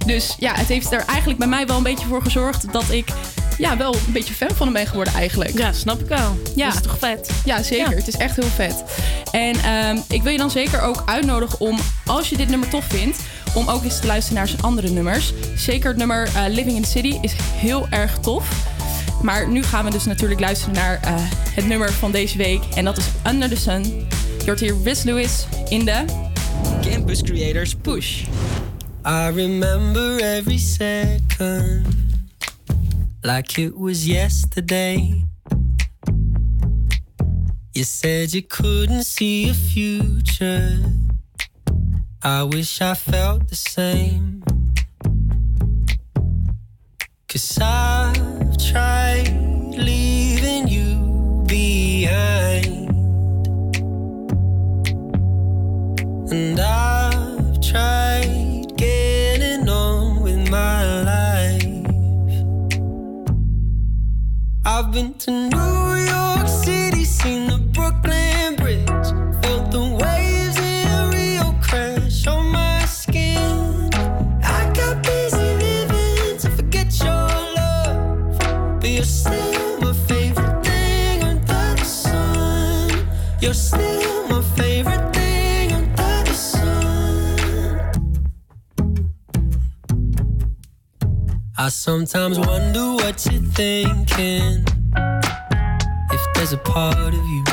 [0.05, 3.09] Dus ja, het heeft er eigenlijk bij mij wel een beetje voor gezorgd dat ik
[3.57, 5.57] ja, wel een beetje fan van hem ben geworden eigenlijk.
[5.57, 6.39] Ja, snap ik wel.
[6.55, 6.65] Ja.
[6.65, 7.31] Dat is toch vet?
[7.45, 7.89] Ja, zeker.
[7.89, 7.95] Ja.
[7.95, 8.83] Het is echt heel vet.
[9.31, 12.85] En ehm, ik wil je dan zeker ook uitnodigen om, als je dit nummer tof
[12.85, 13.19] vindt,
[13.53, 15.33] om ook eens te luisteren naar zijn andere nummers.
[15.55, 18.60] Zeker het nummer eh, Living in the City is heel erg tof.
[19.23, 22.63] Maar nu gaan we dus natuurlijk luisteren naar eh, het nummer van deze week.
[22.75, 23.83] En dat is Under the Sun.
[23.83, 26.05] Je hoort hier Lewis in de
[26.81, 28.23] Campus Creators Push.
[29.05, 31.85] I remember every second
[33.21, 35.25] like it was yesterday.
[37.73, 40.79] You said you couldn't see a future.
[42.21, 44.43] I wish I felt the same.
[47.27, 49.00] Cause I've tried
[56.31, 61.61] And I've tried getting on with my life.
[64.65, 65.50] I've been to
[91.71, 94.65] sometimes wonder what you're thinking.
[96.11, 97.43] If there's a part of you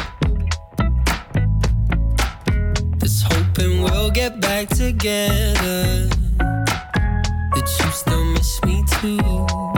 [2.99, 6.09] that's hoping we'll get back together,
[7.55, 9.78] that you still miss me too.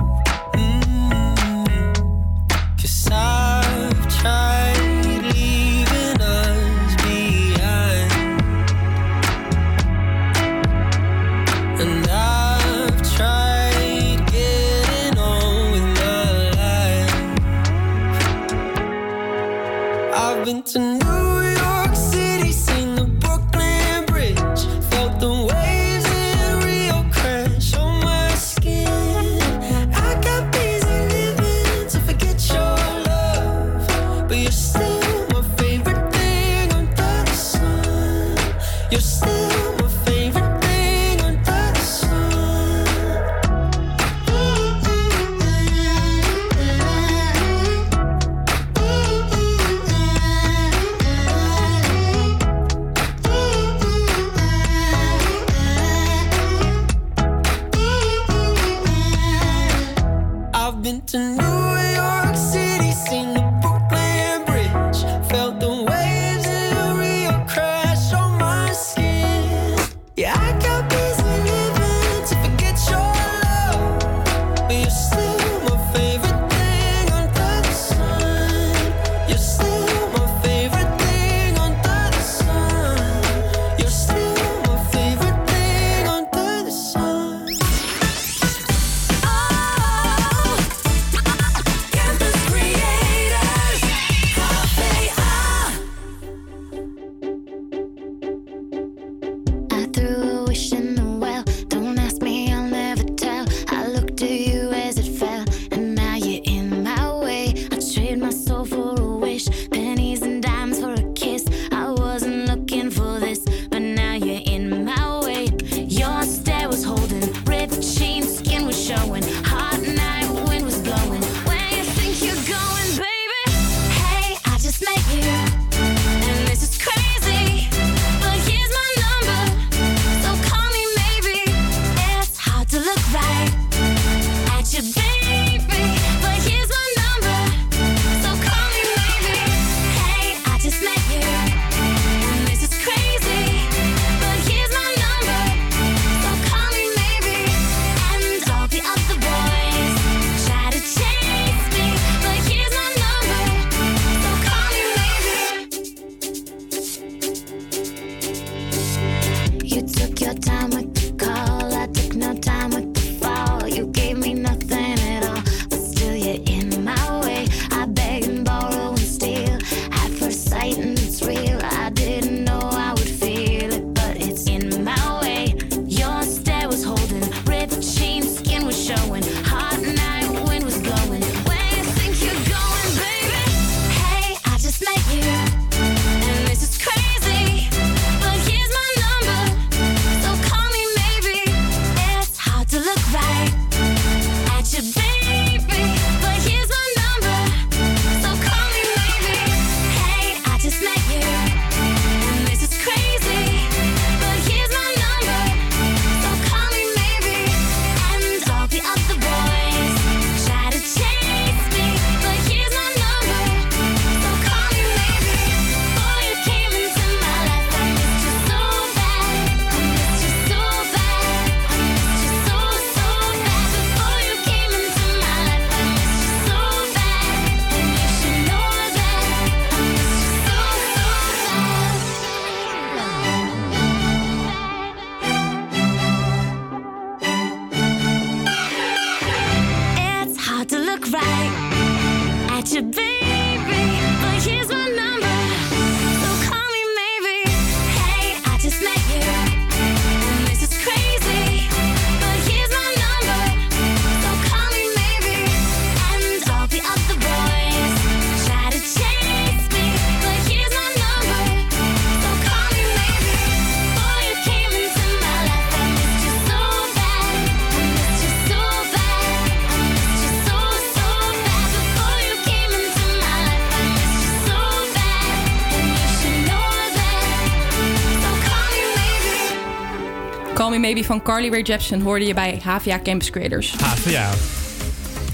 [280.92, 283.74] Maybe van Carly Rae Jepsen hoorde je bij HVA Campus Creators.
[283.82, 284.30] HVA.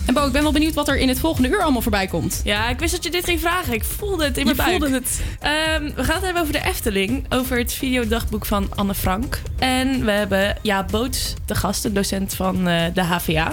[0.07, 2.41] En Bo, ik ben wel benieuwd wat er in het volgende uur allemaal voorbij komt.
[2.45, 3.73] Ja, ik wist dat je dit ging vragen.
[3.73, 4.79] Ik voelde het in mijn je buik.
[4.79, 5.21] voelde het.
[5.41, 7.27] Ehm, we gaan het hebben over de Efteling.
[7.29, 9.41] Over het videodagboek van Anne Frank.
[9.59, 13.53] En we hebben ja, Boots de gast, de docent van eh, de HVA.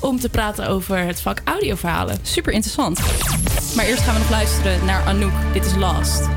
[0.00, 2.18] Om te praten over het vak audioverhalen.
[2.22, 3.00] Super interessant.
[3.76, 5.32] Maar eerst gaan we nog luisteren naar Anouk.
[5.52, 6.33] Dit is Last.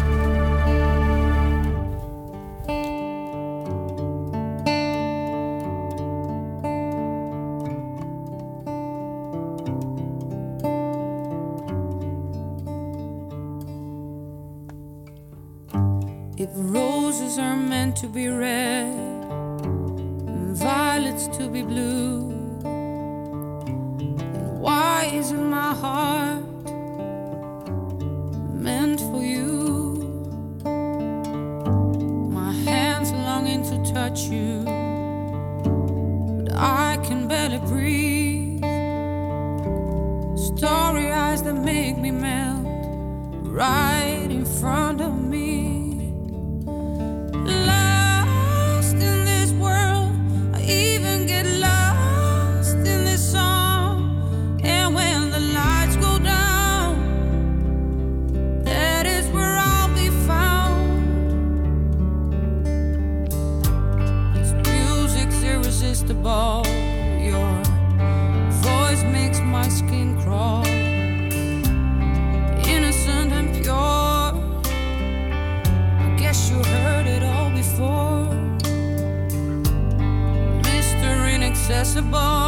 [81.98, 82.47] impossible.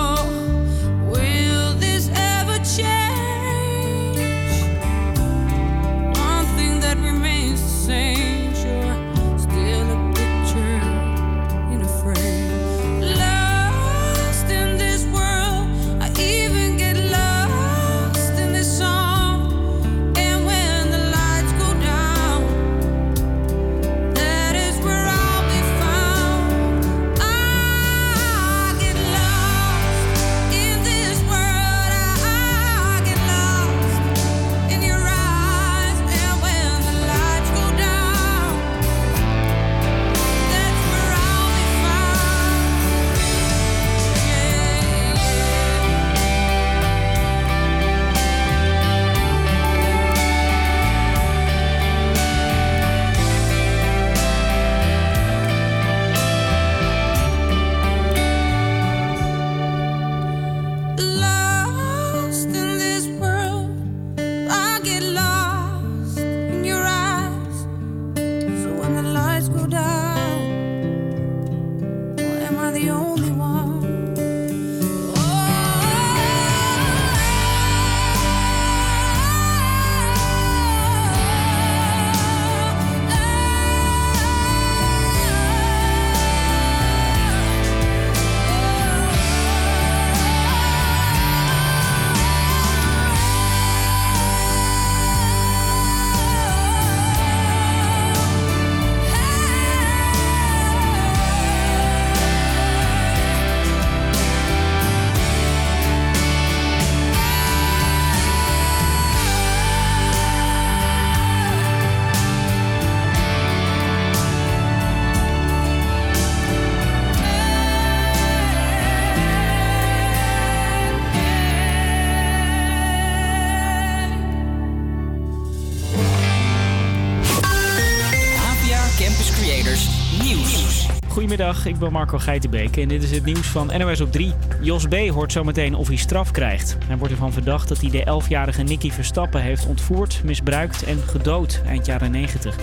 [131.66, 134.34] Ik ben Marco Geitenbeek en dit is het nieuws van NOS op 3.
[134.62, 134.95] Jos B.
[134.95, 136.78] hoort zometeen of hij straf krijgt.
[136.86, 141.62] Hij wordt ervan verdacht dat hij de 11-jarige Nicky Verstappen heeft ontvoerd, misbruikt en gedood
[141.66, 142.55] eind jaren 90.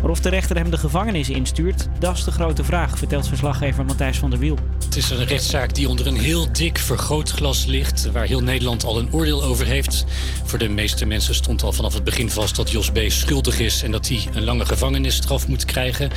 [0.00, 3.84] Maar of de rechter hem de gevangenis instuurt, dat is de grote vraag, vertelt verslaggever
[3.84, 4.58] Matthijs van der Wiel.
[4.90, 8.98] Het is een rechtszaak die onder een heel dik vergrootglas ligt, waar heel Nederland al
[8.98, 10.04] een oordeel over heeft.
[10.44, 12.98] Voor de meeste mensen stond al vanaf het begin vast dat Jos B.
[13.06, 16.10] schuldig is en dat hij een lange gevangenisstraf moet krijgen.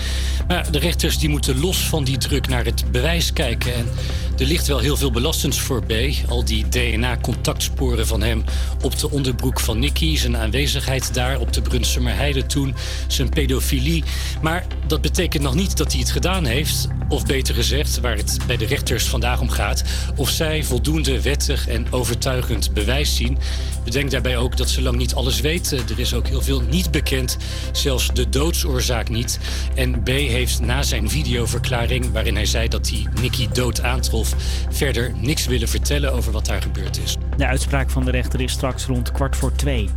[0.48, 3.74] Maar de rechters die moeten los van die druk naar het bewijs kijken.
[3.74, 3.90] En
[4.38, 5.94] er ligt wel heel veel belastends voor B.
[6.28, 8.44] Al die DNA-contactsporen van hem
[8.82, 12.76] op de onderbroek van Nicky, zijn aanwezigheid daar op de Brunsumer Heide toen,
[13.08, 14.04] zijn pedofilie.
[14.42, 16.88] Maar dat betekent nog niet dat hij het gedaan heeft.
[17.10, 19.84] Of beter gezegd, waar het bij de rechters vandaag om gaat,
[20.16, 23.38] of zij voldoende wettig en overtuigend bewijs zien.
[23.84, 25.78] Bedenk daarbij ook dat ze lang niet alles weten.
[25.78, 27.38] Er is ook heel veel niet bekend,
[27.72, 29.40] zelfs de doodsoorzaak niet.
[29.76, 34.36] En B heeft na zijn videoverklaring, waarin hij zei dat hij Nicky dood aantrof,
[34.70, 37.16] verder niks willen vertellen over wat daar gebeurd is.
[37.38, 39.90] De uitspraak van de rechter is straks rond kwart voor twee.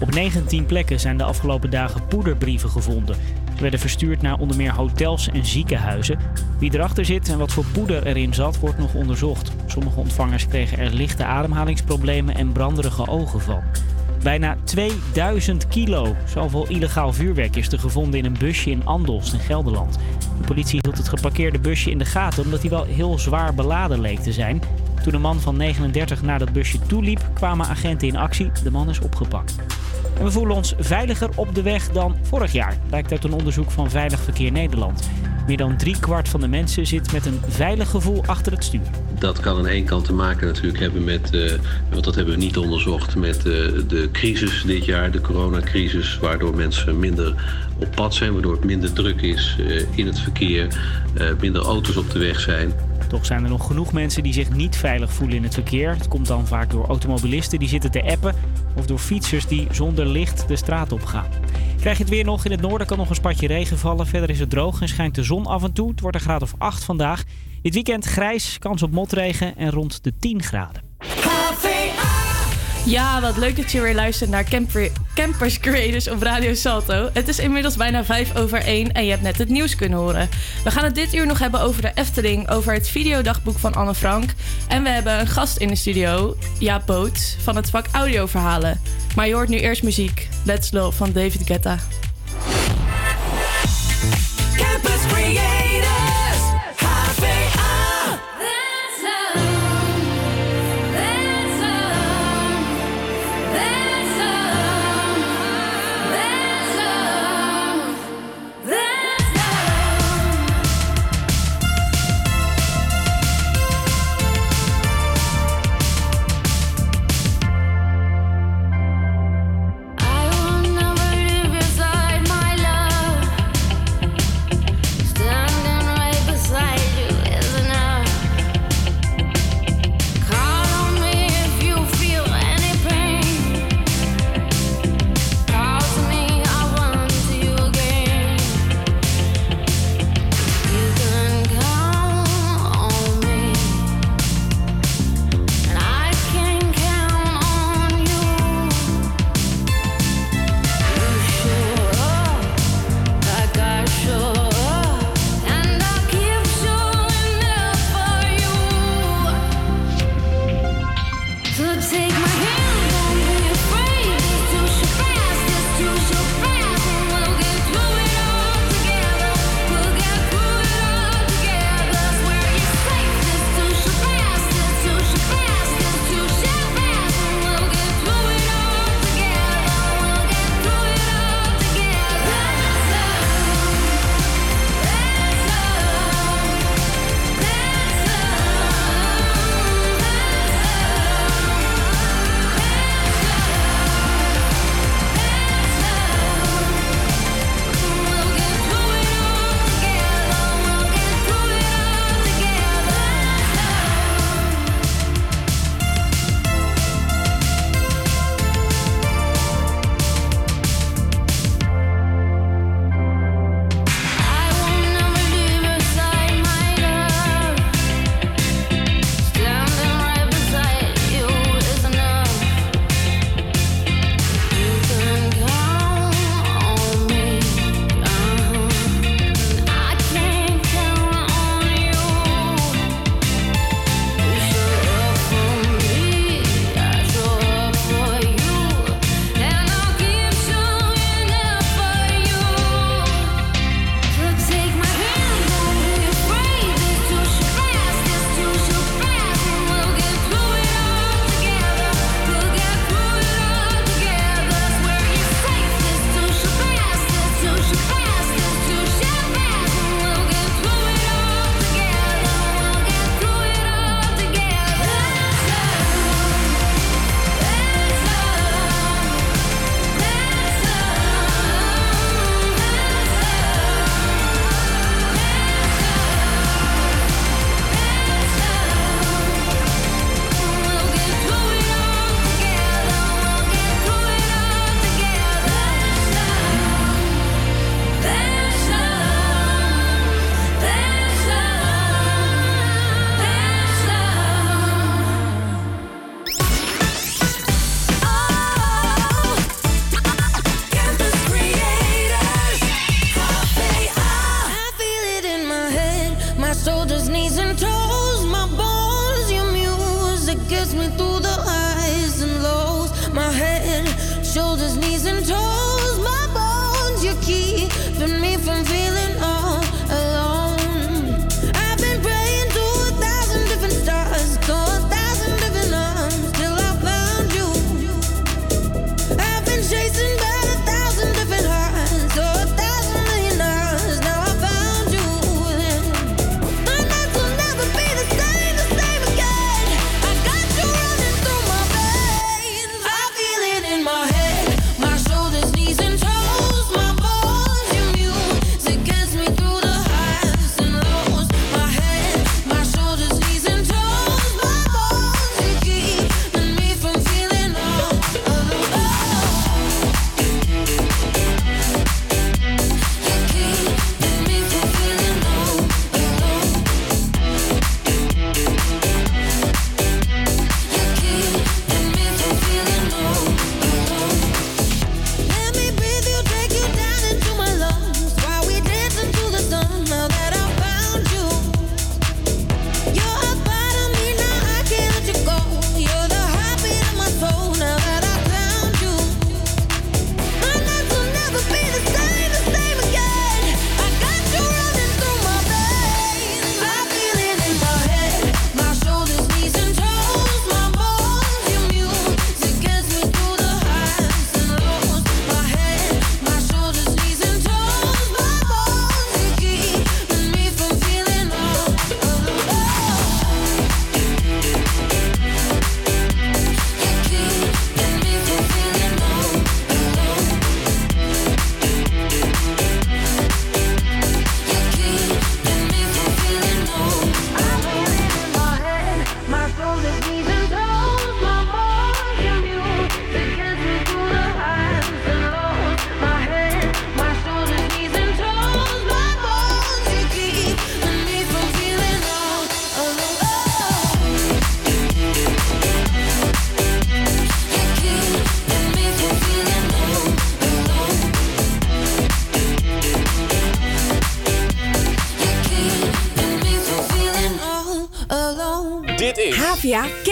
[0.00, 3.16] Op 19 plekken zijn de afgelopen dagen poederbrieven gevonden.
[3.60, 6.18] Werden verstuurd naar onder meer hotels en ziekenhuizen.
[6.58, 9.52] Wie erachter zit en wat voor poeder erin zat, wordt nog onderzocht.
[9.66, 13.62] Sommige ontvangers kregen er lichte ademhalingsproblemen en branderige ogen van.
[14.22, 16.16] Bijna 2000 kilo.
[16.26, 19.98] Zoveel illegaal vuurwerk is er gevonden in een busje in Andelst in Gelderland.
[20.40, 24.00] De politie hield het geparkeerde busje in de gaten omdat hij wel heel zwaar beladen
[24.00, 24.62] leek te zijn.
[25.02, 28.50] Toen een man van 39 naar dat busje toeliep, kwamen agenten in actie.
[28.62, 29.56] De man is opgepakt.
[30.20, 33.70] En we voelen ons veiliger op de weg dan vorig jaar, blijkt uit een onderzoek
[33.70, 35.10] van Veilig Verkeer Nederland.
[35.46, 38.90] Meer dan driekwart van de mensen zit met een veilig gevoel achter het stuur.
[39.20, 41.52] Dat kan aan één kant te maken natuurlijk hebben met, eh,
[41.90, 43.42] want dat hebben we niet onderzocht, met eh,
[43.88, 47.34] de crisis dit jaar, de coronacrisis, waardoor mensen minder
[47.78, 50.68] op pad zijn, waardoor het minder druk is eh, in het verkeer,
[51.40, 52.72] minder auto's op de weg zijn.
[53.08, 55.90] Toch zijn er nog genoeg mensen die zich niet veilig voelen in het verkeer.
[55.90, 58.34] Het komt dan vaak door automobilisten die zitten te appen
[58.76, 61.28] of door fietsers die zonder licht de straat op gaan.
[61.80, 62.44] Krijg je het weer nog?
[62.44, 64.06] In het noorden kan nog een spatje regen vallen.
[64.06, 65.90] Verder is het droog en schijnt de zon af en toe.
[65.90, 67.24] Het wordt een graad of 8 vandaag.
[67.62, 70.82] Dit weekend grijs, kans op motregen en rond de 10 graden.
[72.84, 77.10] Ja, wat leuk dat je weer luistert naar Camper, Campers Creators op Radio Salto.
[77.12, 80.28] Het is inmiddels bijna 5 over 1 en je hebt net het nieuws kunnen horen.
[80.64, 83.94] We gaan het dit uur nog hebben over de Efteling, over het videodagboek van Anne
[83.94, 84.30] Frank.
[84.68, 88.80] En we hebben een gast in de studio, Jaap Boot, van het vak audioverhalen.
[89.16, 90.28] Maar je hoort nu eerst muziek.
[90.44, 91.78] Let's Love van David Guetta.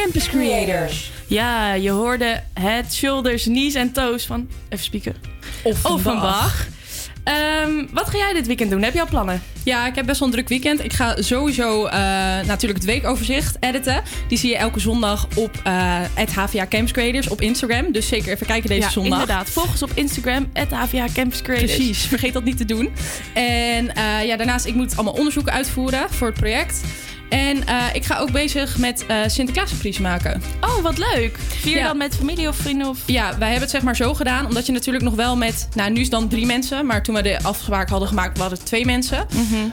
[0.02, 1.10] Campus Creators.
[1.26, 4.48] Ja, je hoorde het shoulders, knees en toes van...
[4.68, 5.14] Even spieken.
[5.82, 6.66] Offenbach.
[7.24, 8.82] Ehm, wat ga jij dit weekend doen?
[8.82, 9.42] Heb je al plannen?
[9.64, 10.84] Ja, ik heb best wel een druk weekend.
[10.84, 11.98] Ik ga sowieso eh,
[12.46, 14.02] natuurlijk het weekoverzicht editen.
[14.28, 16.00] Die zie je elke zondag op uh,
[16.34, 17.92] HVA Campus Creators op Instagram.
[17.92, 19.20] Dus zeker even kijken deze ja, zondag.
[19.20, 19.50] inderdaad.
[19.50, 21.74] Volg ons op Instagram, HVA Campus Creators.
[21.74, 22.90] Precies, vergeet dat niet te doen.
[23.34, 26.80] En eh, ja, daarnaast, ik moet allemaal onderzoeken uitvoeren voor het project.
[27.28, 30.42] En eh, ik ga ook bezig met uh, Sinterklaassurprise maken.
[30.60, 31.38] Oh, wat leuk.
[31.38, 31.86] Vier ja.
[31.86, 32.88] dan met familie of vrienden?
[32.88, 32.98] Of...
[33.06, 34.46] Ja, wij hebben het zeg maar zo gedaan.
[34.46, 35.68] Omdat je natuurlijk nog wel met...
[35.74, 36.86] Nou, nu is het dan drie mensen.
[36.86, 39.26] Maar toen we de afspraak hadden gemaakt, waren het twee mensen.
[39.32, 39.54] Mhm.
[39.54, 39.70] Um,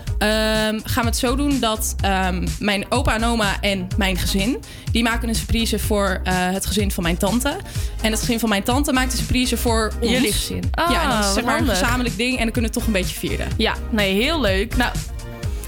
[0.84, 4.64] gaan we het zo doen dat um, mijn opa en oma en mijn gezin...
[4.92, 7.56] die maken een surprise voor uh, het gezin van mijn tante.
[8.02, 10.12] En het gezin van mijn tante maakt een surprise voor ons.
[10.12, 10.64] Jullie gezin.
[10.80, 12.38] Oh, ja, en dat is zeg maar een gezamenlijk ding.
[12.38, 13.48] En dan kunnen we het toch een beetje vieren.
[13.58, 14.76] Ja, nee, heel leuk.
[14.76, 14.92] Nou...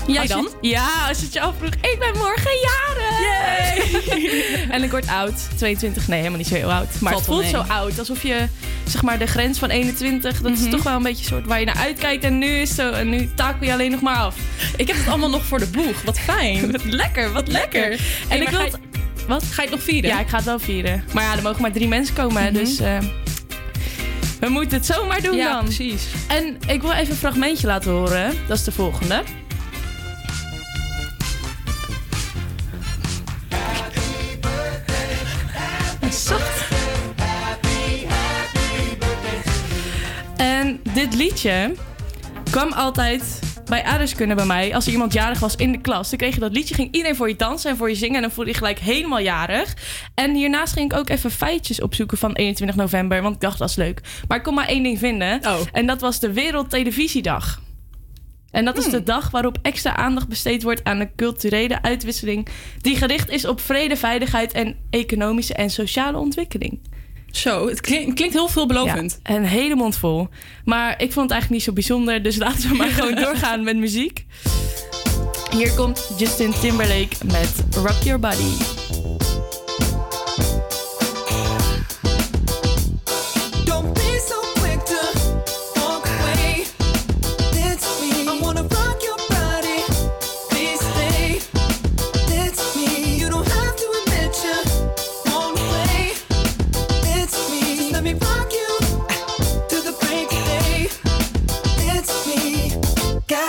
[0.08, 0.50] Jij als dan?
[0.62, 1.74] Ja, als je het je afvroeg.
[1.74, 3.20] Ik ben morgen jarig.
[3.20, 4.68] Yay.
[4.76, 5.34] en ik word oud.
[5.58, 6.08] 22.
[6.08, 6.88] Nee, helemaal niet zo heel oud.
[7.00, 8.00] Maar Valt het voelt zo oud.
[8.00, 8.48] Alsof je,
[8.88, 10.42] zeg maar, de grens van 21...
[10.42, 10.64] dat Mhm.
[10.64, 12.24] is toch wel een beetje soort waar je naar uitkijkt.
[12.24, 12.92] En nu is zo...
[12.92, 14.36] En nu takel je alleen nog maar af.
[14.76, 16.02] Ik heb het allemaal nog voor de boeg.
[16.02, 16.72] Wat fijn.
[16.72, 17.92] wat lekker, wat lekker.
[17.92, 17.98] En
[18.28, 18.70] Hey, ik wil...
[19.28, 19.44] Wat?
[19.44, 20.10] Ga je het nog vieren?
[20.10, 21.04] Ja, ik ga het wel vieren.
[21.14, 22.44] Maar ja, er mogen maar drie mensen komen.
[22.44, 22.54] Mhm.
[22.54, 22.82] Dus...
[22.82, 22.98] Uh,
[24.40, 25.64] we moeten het zomaar doen ja, dan.
[25.64, 26.04] precies.
[26.28, 28.34] En ik wil even een fragmentje laten horen.
[28.48, 29.24] Dat is de volgende.
[40.38, 41.76] En dit liedje
[42.52, 44.76] kwam altijd bij aardrijkskunde bij mij.
[44.76, 46.76] Als er iemand jarig was in de klas, dan kreeg je dat liedje.
[46.76, 48.16] Ging iedereen voor je dansen en voor je zingen.
[48.16, 49.74] En dan voelde je gelijk helemaal jarig.
[50.14, 53.22] En hiernaast ging ik ook even feitjes opzoeken van 21 november.
[53.22, 54.02] Want ik dacht, dat is leuk.
[54.28, 55.42] Maar ik kon maar één ding vinden.
[55.72, 57.62] En dat was de Wereldtelevisiedag.
[58.52, 62.48] En dat is de dag waarop extra aandacht besteed wordt aan de culturele uitwisseling.
[62.82, 66.80] die gericht is op vrede, veiligheid en economische en sociale ontwikkeling.
[67.32, 69.20] Zo, het klinkt, klinkt heel veelbelovend.
[69.24, 70.28] Ja, een hele mond vol.
[70.66, 73.78] Maar ik vond het eigenlijk niet zo bijzonder, dus laten we maar gewoon doorgaan met
[73.78, 74.26] muziek.
[75.52, 78.77] Hier komt Justin Timberlake met Rock Your Body.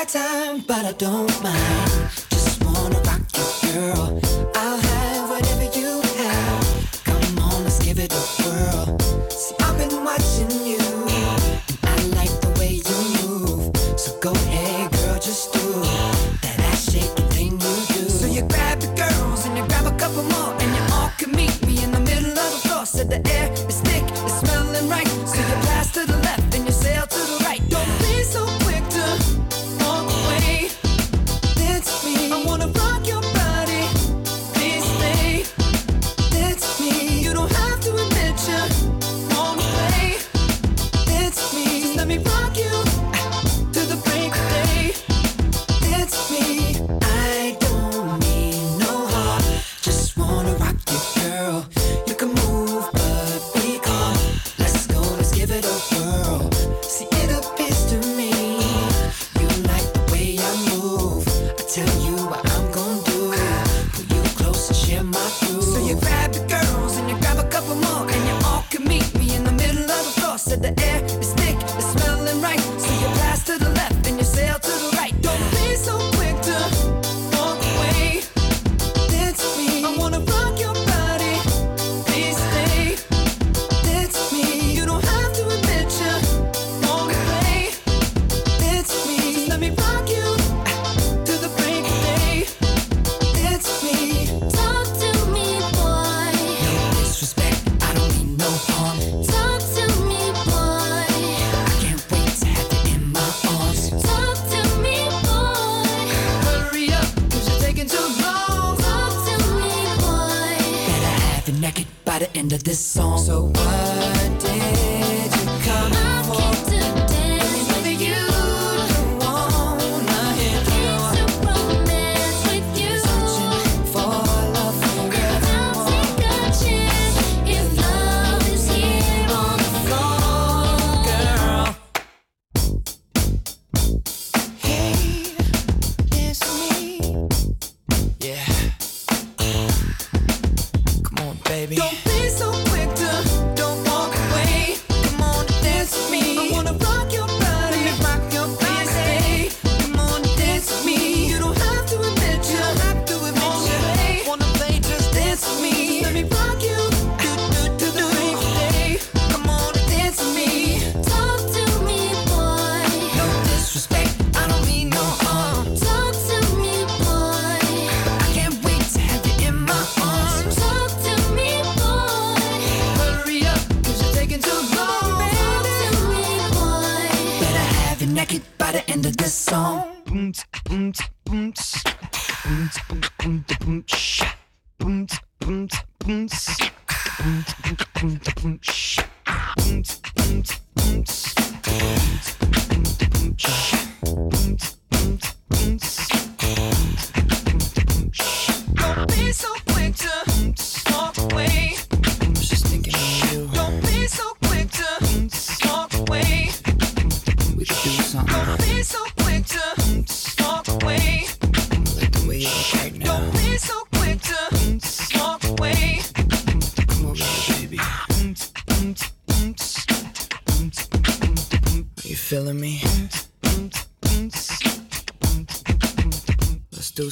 [0.08, 1.90] Time, but I don't mind.
[2.30, 4.27] Just wanna rock you, girl.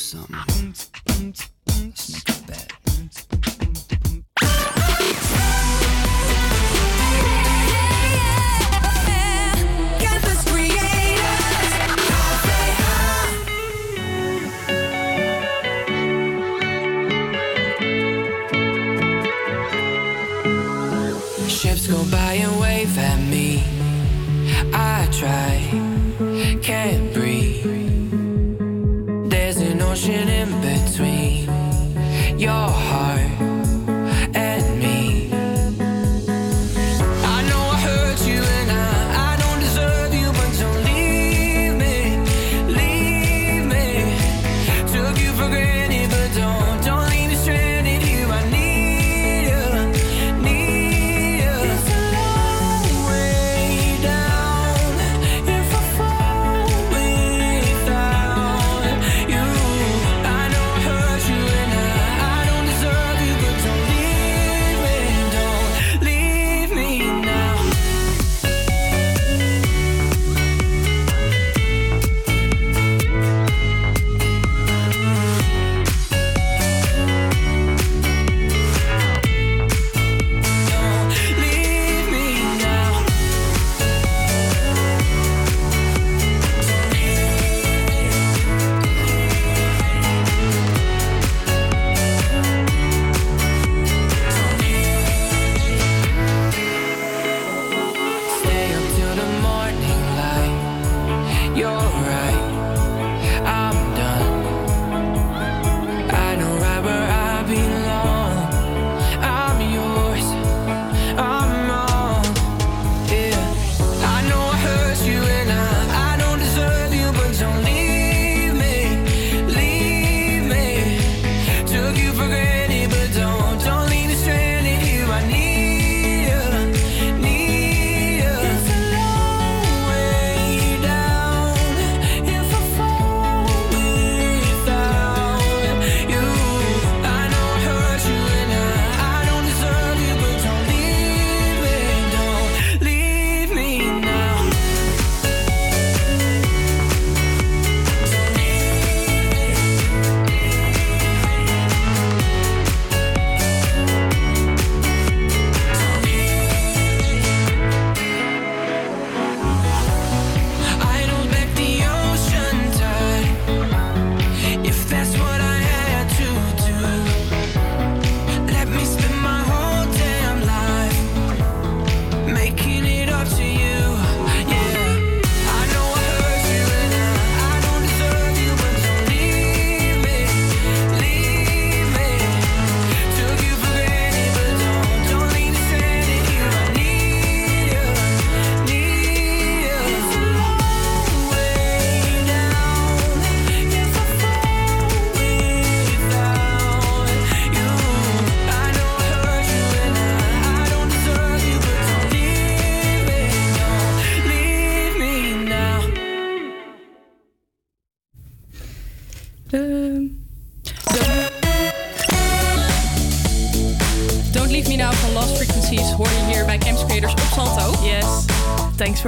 [0.06, 0.55] something.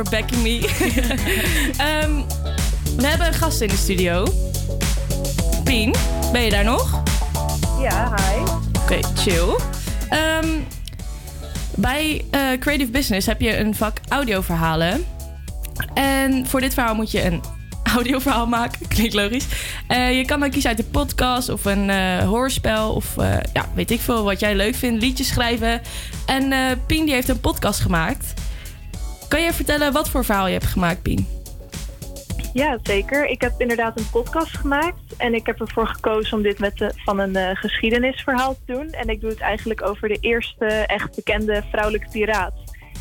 [0.05, 0.59] for backing me.
[1.77, 2.23] Ehm,
[2.97, 4.27] we hebben een gast in de studio.
[5.65, 5.95] Pien,
[6.33, 7.03] ben je daar nog?
[7.81, 8.41] Ja, hi.
[8.83, 9.57] Oké, chill.
[10.09, 10.49] Ehm,
[11.75, 15.05] bij eh, Creative Business heb je een vak audioverhalen.
[15.95, 17.41] En voor dit verhaal moet je een
[17.95, 18.89] audioverhaal maken.
[18.89, 19.47] Klinkt logisch.
[19.87, 23.15] Eh, je kan dan kiezen uit een podcast of een uh, hoorspel of
[23.53, 25.03] ja, weet ik veel wat jij leuk vindt.
[25.03, 25.81] Liedjes schrijven.
[26.27, 26.53] En
[26.87, 28.28] Pien die heeft een podcast gemaakt
[29.64, 31.26] vertellen wat voor verhaal je hebt gemaakt, Pien?
[32.52, 33.26] Ja, zeker.
[33.26, 35.16] Ik heb inderdaad een podcast gemaakt.
[35.16, 38.90] En ik heb ervoor gekozen om dit met de, van een eh, geschiedenisverhaal te doen.
[38.90, 42.52] En ik doe het eigenlijk over de eerste echt bekende vrouwelijke piraat.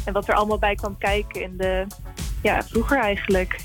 [0.06, 1.86] En wat er allemaal bij kwam kijken in de,
[2.44, 3.60] ja, vroeger eigenlijk.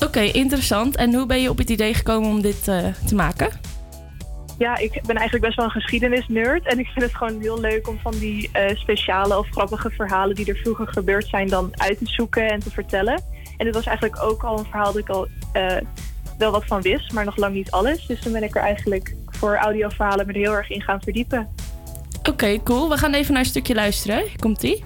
[0.00, 0.96] Oké, interessant.
[0.96, 3.50] En hoe ben je op het idee gekomen om dit eh, te maken?
[4.58, 6.66] Ja, ik ben eigenlijk best wel een geschiedenisnerd.
[6.66, 10.34] En ik vind het gewoon heel leuk om van die eh, speciale of grappige verhalen
[10.34, 13.22] die er vroeger gebeurd zijn dan uit te zoeken en te vertellen.
[13.56, 15.76] En dit was eigenlijk ook al een verhaal dat ik al eh,
[16.38, 18.06] wel wat van wist, maar nog lang niet alles.
[18.06, 21.48] Dus toen ben ik er eigenlijk voor audioverhalen me heel erg in gaan verdiepen.
[22.28, 22.88] Oké, cool.
[22.88, 24.24] We gaan even naar een stukje luisteren.
[24.36, 24.84] Komt-ie?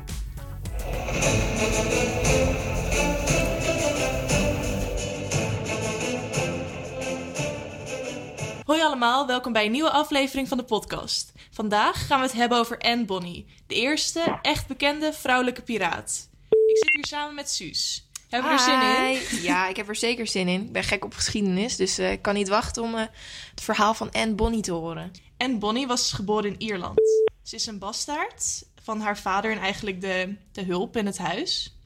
[8.77, 11.33] Hoi allemaal, welkom bij een nieuwe aflevering van de podcast.
[11.51, 16.29] Vandaag gaan we het hebben over Anne Bonny, de eerste echt bekende vrouwelijke piraat.
[16.49, 18.09] Ik zit hier samen met Suus.
[18.29, 19.43] Hebben we er zin in?
[19.43, 20.63] Ja, ik heb er zeker zin in.
[20.63, 23.05] Ik ben gek op geschiedenis, dus eh, ik kan niet wachten om eh,
[23.51, 25.11] het verhaal van Anne Bonny te horen.
[25.37, 27.01] Anne Bonny was geboren in Ierland.
[27.43, 31.77] Ze is een bastaard van haar vader en eigenlijk de, de hulp in het huis.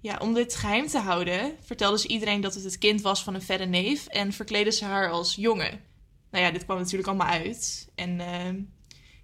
[0.00, 3.34] Ja, om dit geheim te houden vertelde ze iedereen dat het het kind was van
[3.34, 5.89] een verre neef en verkleedde ze haar als jongen.
[6.30, 7.88] Nou ja, dit kwam natuurlijk allemaal uit.
[7.94, 8.62] En eh,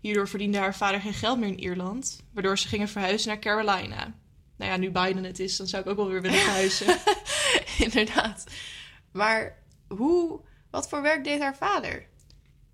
[0.00, 4.14] hierdoor verdiende haar vader geen geld meer in Ierland, waardoor ze gingen verhuizen naar Carolina.
[4.56, 6.98] Nou ja, nu Biden het is, dan zou ik ook wel weer willen verhuizen.
[7.86, 8.44] Inderdaad.
[9.12, 9.58] Maar
[9.88, 12.06] hoe, wat voor werk deed haar vader?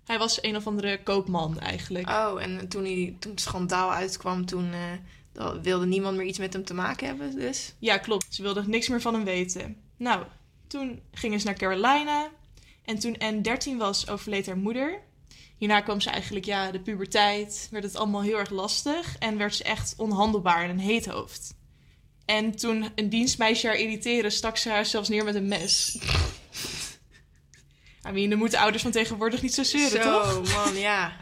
[0.05, 2.09] Hij was een of andere koopman eigenlijk.
[2.09, 6.53] Oh, en toen, hij, toen het schandaal uitkwam, toen eh, wilde niemand meer iets met
[6.53, 7.73] hem te maken hebben, dus?
[7.79, 8.25] Ja, klopt.
[8.29, 9.77] Ze wilde niks meer van hem weten.
[9.97, 10.25] Nou,
[10.67, 12.29] toen gingen ze naar Carolina.
[12.85, 14.99] En toen Anne 13 was, overleed haar moeder.
[15.57, 17.67] Hierna kwam ze eigenlijk, ja, de puberteit.
[17.71, 19.15] Werd het allemaal heel erg lastig.
[19.19, 21.53] En werd ze echt onhandelbaar en een heet hoofd.
[22.25, 25.97] En toen een dienstmeisje haar irriteerde, stak ze haar zelfs neer met een mes.
[28.07, 30.53] I mean, dan moeten ouders van tegenwoordig niet zo zeuren, Zo, toch?
[30.65, 31.21] man, ja.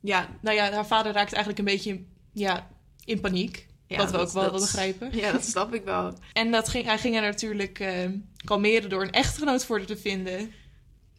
[0.00, 2.70] Ja, nou ja, haar vader raakte eigenlijk een beetje in, ja,
[3.04, 3.68] in paniek.
[3.86, 5.10] Ja, wat we dat- ook wel dat- wel begrijpen.
[5.20, 6.14] Ja, dat snap ik wel.
[6.32, 8.08] En dat ging, hij ging haar natuurlijk eh,
[8.44, 10.52] kalmeren door een echtgenoot voor haar te vinden.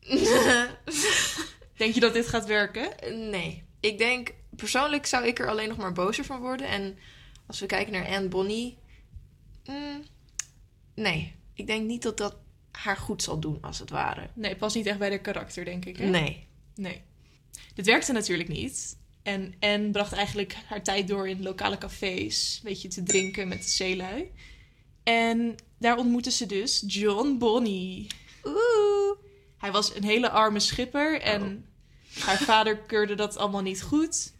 [1.77, 2.89] Denk je dat dit gaat werken?
[3.29, 3.63] Nee.
[3.79, 6.67] Ik denk, persoonlijk zou ik er alleen nog maar bozer van worden.
[6.67, 6.97] En
[7.47, 8.77] als we kijken naar Anne Bonny...
[9.65, 10.03] mm,
[10.95, 12.35] nee, ik denk niet dat dat
[12.71, 14.29] haar goed zal doen, als het ware.
[14.33, 15.97] Nee, past niet echt bij haar karakter, denk ik.
[15.97, 16.05] Hè?
[16.05, 16.47] Nee.
[16.75, 17.01] Nee.
[17.73, 18.97] Dit werkte natuurlijk niet.
[19.23, 23.63] En Anne bracht eigenlijk haar tijd door in lokale cafés, een beetje te drinken met
[23.63, 24.31] de zeelui.
[25.03, 28.07] En daar ontmoette ze dus John Bonny.
[28.43, 29.17] Oeh.
[29.61, 31.65] Hij was een hele arme schipper en
[32.19, 34.33] haar vader keurde dat allemaal niet goed.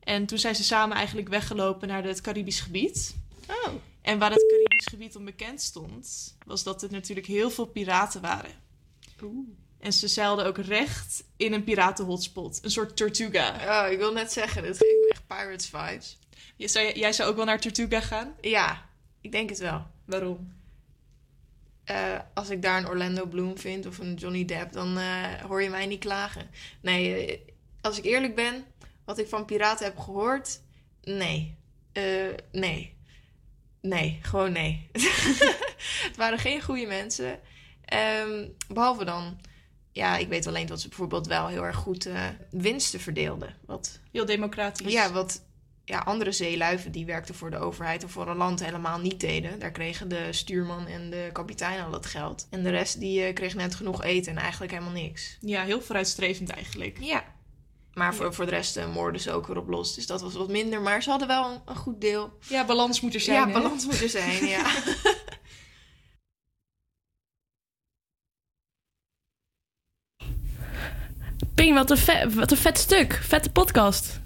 [0.00, 3.16] En toen zijn ze samen eigenlijk weggelopen naar het Caribisch gebied.
[3.48, 3.72] Oh.
[4.02, 8.50] En waar het Caribisch gebied onbekend stond, was dat er natuurlijk heel veel piraten waren.
[9.78, 12.58] En ze zeilden ook recht in een piratenhotspot.
[12.62, 13.84] Een soort Tortuga.
[13.84, 16.18] Oh, ik wil net zeggen, dit geeft me echt Pirates vibes.
[16.56, 18.34] Jij zou, jij zou ook wel naar Tortuga gaan?
[18.40, 18.86] Ja,
[19.20, 19.86] ik denk het wel.
[20.04, 20.52] Waarom?
[21.88, 25.62] Eh, als ik daar een Orlando Bloom vind of een Johnny Depp, dan eh, hoor
[25.62, 26.50] je mij niet klagen.
[26.80, 27.38] Nee, eh,
[27.80, 28.64] als ik eerlijk ben,
[29.04, 30.60] wat ik van piraten heb gehoord,
[31.02, 31.56] nee.
[32.52, 32.96] Nee.
[33.80, 34.88] Nee, gewoon nee.
[36.08, 37.40] het waren geen goede mensen.
[37.84, 39.40] Ehm, behalve dan,
[39.92, 42.08] ja, ik weet alleen dat ze bijvoorbeeld wel heel erg goed
[42.50, 43.54] winsten verdeelden.
[43.66, 44.92] Wat, Heel democratisch.
[44.92, 45.42] ja, wat
[45.88, 49.58] ja, andere zeeluiven die werkten voor de overheid of voor een land helemaal niet deden.
[49.58, 52.46] Daar kregen de stuurman en de kapitein al het geld.
[52.50, 55.36] En de rest die eh, kreeg net genoeg eten en eigenlijk helemaal niks.
[55.40, 56.98] Ja, heel vooruitstrevend eigenlijk.
[57.00, 57.24] Ja.
[57.94, 59.94] Maar voor, voor de rest eh, moorden ze ook weer op los.
[59.94, 60.80] Dus dat was wat minder.
[60.80, 62.32] Maar ze hadden wel een, een goed deel.
[62.48, 63.36] Ja, balans moet er zijn.
[63.36, 63.52] Ja, hè?
[63.52, 64.72] balans moet er zijn, ja.
[71.54, 73.20] Pien, wat een, vet, wat een vet stuk.
[73.22, 74.20] Vette podcast.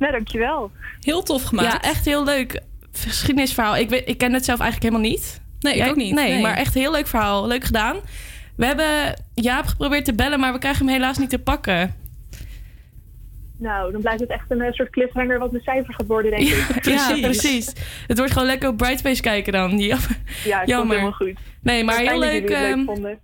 [0.00, 0.70] Nou, dankjewel.
[1.00, 1.72] Heel tof gemaakt.
[1.72, 2.60] Ja, echt heel leuk.
[2.92, 3.76] Geschiedenisverhaal.
[3.76, 5.40] Ik, weet, ik ken het zelf eigenlijk helemaal niet.
[5.60, 6.14] Nee, ik ook niet.
[6.14, 6.42] Nee, Nee.
[6.42, 7.46] maar echt heel leuk verhaal.
[7.46, 7.96] Leuk gedaan.
[8.56, 11.94] We hebben Jaap geprobeerd te bellen, maar we krijgen hem helaas niet te pakken.
[13.58, 16.42] Nou, dan blijft het echt een eh, soort cliffhanger wat mijn cijfer gaat worden, denk
[16.48, 16.84] ik.
[16.94, 17.72] Ja, precies.
[18.06, 19.78] Het wordt gewoon lekker op Brightspace kijken dan.
[19.78, 19.96] Ja,
[20.44, 20.96] Ja, komt Jammer.
[20.96, 21.38] helemaal goed.
[21.62, 22.48] Nee, maar heel leuk.
[22.48, 23.14] jullie het leuk ehm,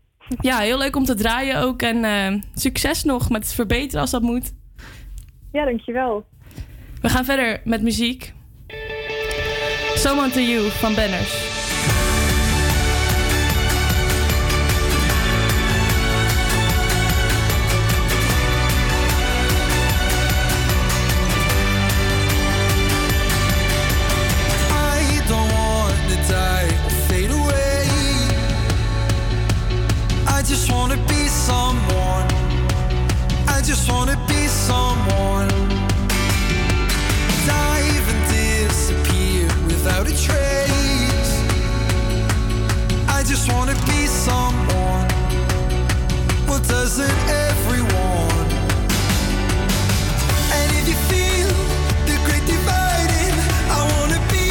[0.48, 1.82] ja, heel leuk om te draaien ook.
[1.82, 4.52] En ehm, succes nog met het verbeteren als dat moet.
[5.52, 6.26] Ja, dankjewel.
[7.06, 8.32] We gaan verder met muziek.
[9.94, 11.55] Someone to You van Banners.
[46.68, 48.46] Doesn't everyone?
[50.58, 51.48] And if you feel
[52.08, 53.34] the great dividing,
[53.76, 54.50] I wanna be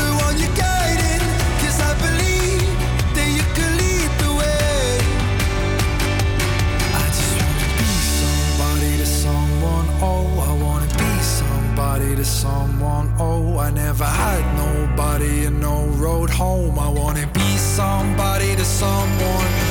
[0.00, 1.22] the one you're guiding.
[1.60, 2.68] Cause I believe
[3.16, 4.98] that you could lead the way.
[7.02, 7.90] I just wanna be
[8.20, 9.86] somebody to someone.
[10.00, 13.12] Oh, I wanna be somebody to someone.
[13.18, 16.78] Oh, I never had nobody and no road home.
[16.78, 19.65] I wanna be somebody to someone.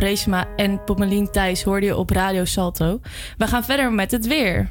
[0.00, 3.00] Jaap en Pommelien Thijs hoorde je op Radio Salto.
[3.36, 4.70] We gaan verder met het weer.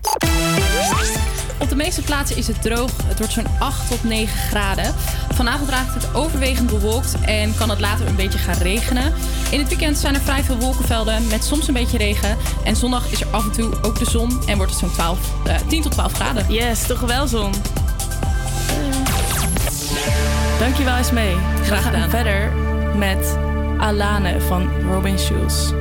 [1.59, 2.91] Op de meeste plaatsen is het droog.
[3.05, 4.93] Het wordt zo'n 8 tot 9 graden.
[5.33, 9.13] Vanavond raakt het overwegend bewolkt en kan het later een beetje gaan regenen.
[9.51, 12.37] In het weekend zijn er vrij veel wolkenvelden met soms een beetje regen.
[12.63, 15.19] En zondag is er af en toe ook de zon en wordt het zo'n 12,
[15.45, 16.45] eh, 10 tot 12 graden.
[16.53, 17.51] Yes, toch wel zon.
[20.59, 21.35] Dankjewel eens mee.
[21.35, 22.09] Graag We gaan gedaan.
[22.09, 22.51] verder
[22.95, 23.50] met
[23.81, 25.80] Alane van Robin Schulz.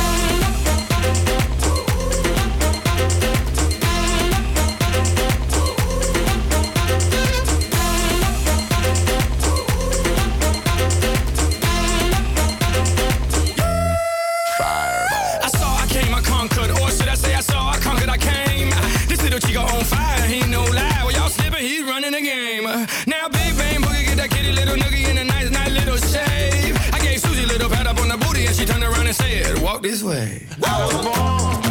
[29.81, 31.70] This way.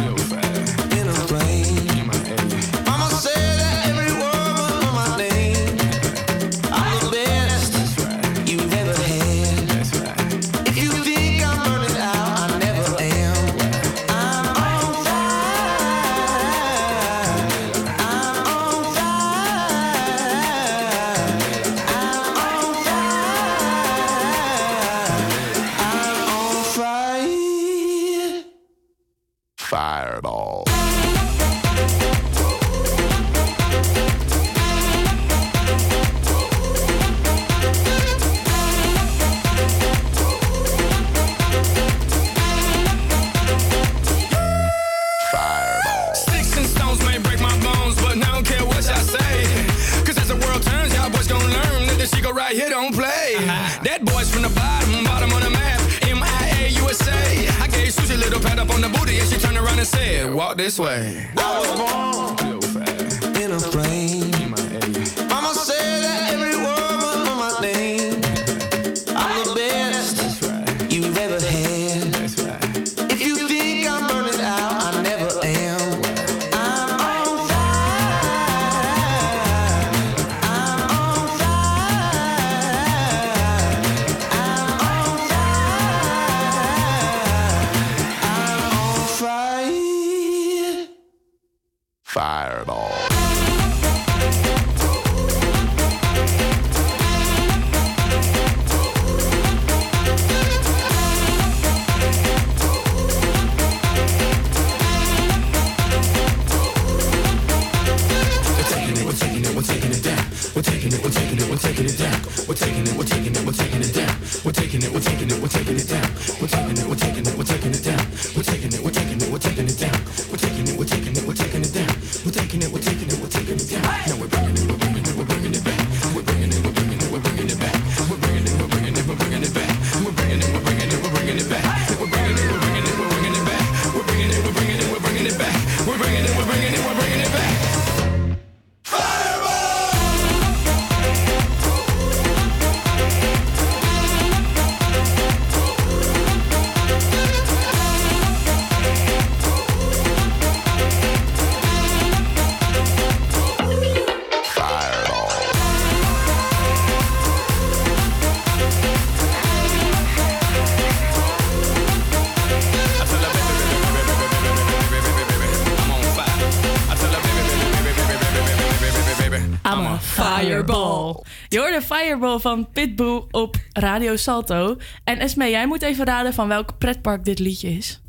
[172.11, 174.77] Fireball van Pitbull op Radio Salto.
[175.03, 178.01] En Esme, jij moet even raden van welk pretpark dit liedje is.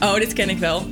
[0.00, 0.86] Oh, dit ken ik wel.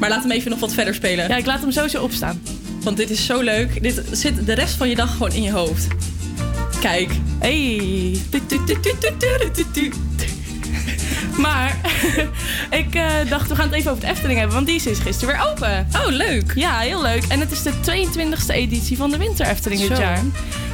[0.00, 1.28] Maar laat hem even nog wat verder spelen.
[1.28, 2.42] Ja, ik laat hem sowieso opstaan.
[2.82, 3.82] Want dit is zo leuk.
[3.82, 5.86] Dit zit de rest van je dag gewoon in je hoofd.
[6.80, 7.10] Kijk.
[7.38, 8.18] Hey.
[12.80, 14.54] Ik eh, dacht, we gaan het even over de Efteling hebben.
[14.54, 15.88] Want die is gisteren weer open.
[15.96, 16.52] Oh, leuk.
[16.54, 17.24] Ja, heel leuk.
[17.28, 20.22] En het is de 22e editie van de Winter Efteling dit jaar.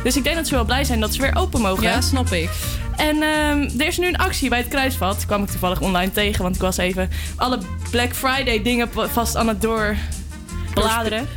[0.03, 1.83] Dus ik denk dat ze wel blij zijn dat ze weer open mogen.
[1.83, 2.51] Ja, snap ik.
[2.97, 5.27] En ehm, er is nu een actie bij het Kruisvat.
[5.27, 7.59] Kwam ik toevallig online tegen, want ik was even alle
[7.91, 11.29] Black Friday dingen vast aan het doorbladeren.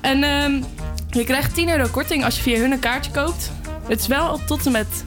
[0.00, 0.62] En ehm,
[1.10, 3.50] je krijgt 10 euro korting als je via hun een kaartje koopt.
[3.88, 5.04] Het is wel tot en met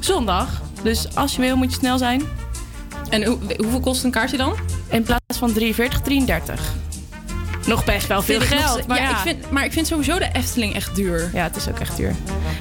[0.00, 0.62] zondag.
[0.82, 2.22] Dus als je wil, moet je snel zijn.
[3.12, 3.24] En
[3.56, 4.54] hoeveel kost een kaartje dan?
[4.88, 6.60] In plaats van 43, 33.
[7.66, 8.86] Nog best wel veel nog geld.
[8.86, 11.30] maar ja, ja, Ik vind, maar ik vind sowieso de Efteling echt duur.
[11.34, 12.14] Ja, het is ook echt duur.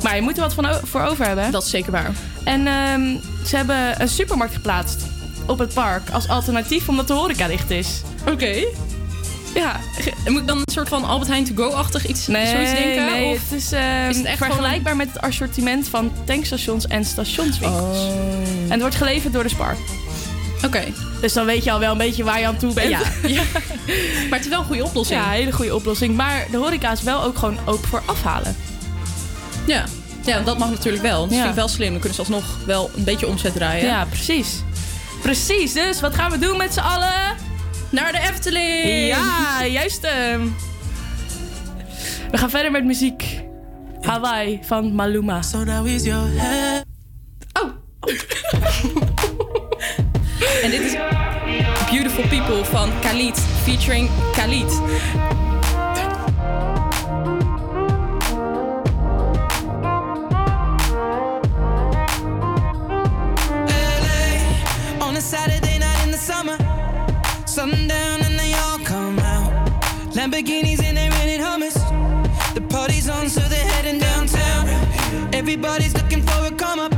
[0.04, 1.52] Maar je moet er wat van voor over hebben.
[1.52, 2.12] Dat is zeker waar.
[2.44, 5.02] En ehm, ze hebben een supermarkt geplaatst
[5.48, 8.02] op het park als alternatief omdat de horeca dicht is.
[8.28, 8.66] Oké.
[9.54, 9.80] Ja,
[10.26, 13.06] moet ik dan een soort van Albert Heijn to go-achtig iets Nee, zoiets denken?
[13.06, 17.06] nee of het is, ehm, is het echt vergelijkbaar met het assortiment van tankstations en
[17.06, 18.08] stationswinkels.
[18.64, 19.76] En het wordt geleverd door de Spar.
[20.66, 20.84] Oké.
[21.22, 22.90] Dus dan weet je al wel een beetje waar je aan toe bent.
[22.90, 23.44] Ja, ja.
[24.30, 25.20] Maar het is wel een goede oplossing.
[25.20, 26.16] Ja, een hele goede oplossing.
[26.16, 28.56] Maar de horeca is wel ook gewoon open voor afhalen.
[29.68, 29.84] Ja.
[30.26, 31.22] ja, dat mag natuurlijk wel.
[31.22, 31.38] Dat Ja.
[31.38, 31.90] vind ik wel slim.
[31.92, 33.86] Dan kunnen ze alsnog wel een beetje omzet draaien.
[33.86, 34.64] Ja, precies.
[35.22, 37.36] Precies, dus wat gaan we doen met z'n allen?
[37.90, 39.08] Naar de Efteling!
[39.08, 40.04] Ja, juist.
[40.04, 40.42] ehm.
[42.32, 43.40] We gaan verder met muziek.
[44.02, 45.42] Hawaii van Maluma.
[45.42, 46.84] So now is your head.
[50.42, 50.96] En dit is
[51.90, 54.72] Beautiful People van Khalid, featuring Khalid.
[67.46, 69.52] Sundown and they all come out.
[70.16, 71.76] Lamborghinis and they rented hummus.
[72.54, 74.68] The party's on, so they're heading downtown.
[75.34, 76.91] Everybody's looking for a come up,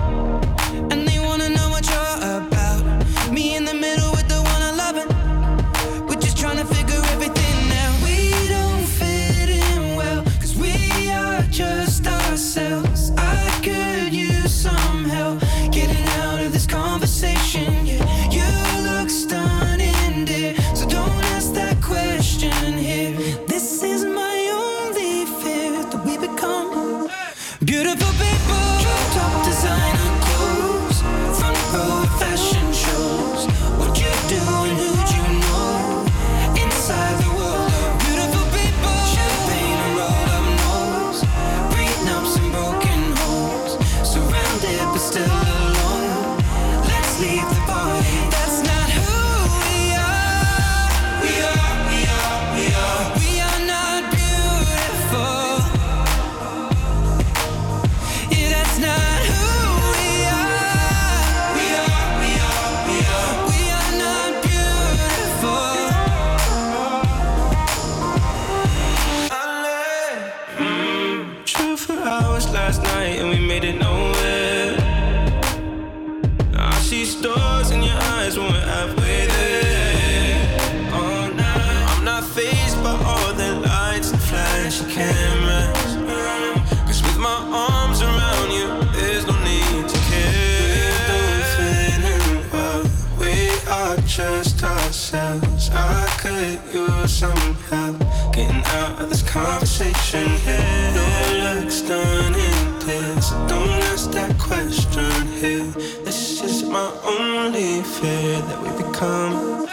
[109.03, 109.67] come.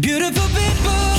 [0.00, 1.09] Beautiful people.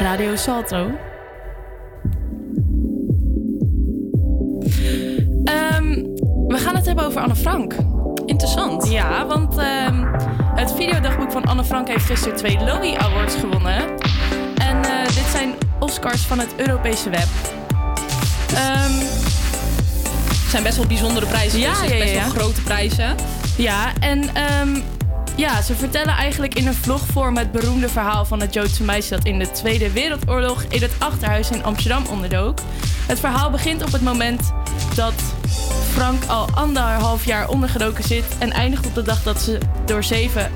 [0.00, 0.90] Radio Salto.
[5.44, 6.02] Ehm,
[6.46, 7.74] we gaan het hebben over Anne Frank.
[8.26, 8.90] Interessant.
[8.90, 10.04] Ja, want ehm,
[10.54, 13.76] het videodagboek van Anne Frank heeft gisteren twee Lowy Awards gewonnen.
[14.56, 17.28] En eh, dit zijn Oscars van het Europese web.
[18.54, 18.92] Ehm,
[20.42, 21.58] Het zijn best wel bijzondere prijzen.
[21.58, 23.14] Ja, dus ja, ja, Best wel grote prijzen.
[23.56, 24.22] Ja, en
[25.36, 29.24] ja, ze vertellen eigenlijk in een vlogvorm het beroemde verhaal van het Joodse meisje dat
[29.24, 32.58] in de Tweede Wereldoorlog in het achterhuis in Amsterdam onderdook.
[33.06, 34.52] Het verhaal begint op het moment
[34.94, 35.14] dat
[35.92, 40.50] Frank al anderhalf jaar ondergedoken zit en eindigt op de dag dat ze door zeven,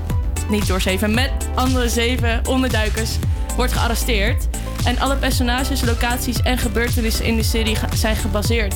[0.49, 3.11] niet door zeven, met andere zeven onderduikers
[3.57, 4.49] wordt gearresteerd.
[4.85, 8.75] En alle personages, locaties en gebeurtenissen in de serie zijn gebaseerd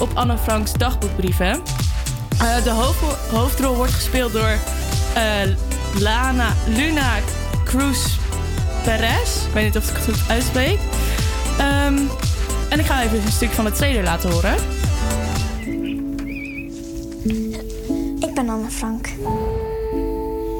[0.00, 1.62] op Anne Franks dagboekbrieven.
[2.38, 4.58] Eh, de hoofd- hoofdrol wordt gespeeld door
[6.00, 7.18] Lana, Luna
[7.64, 8.16] Cruz
[8.84, 9.46] Perez.
[9.46, 10.78] Ik weet niet of ik het goed uitspreek.
[11.58, 11.98] Ehm,
[12.68, 14.54] en ik ga even een stuk van de trailer laten horen.
[18.18, 19.06] Ik ben Anne Frank.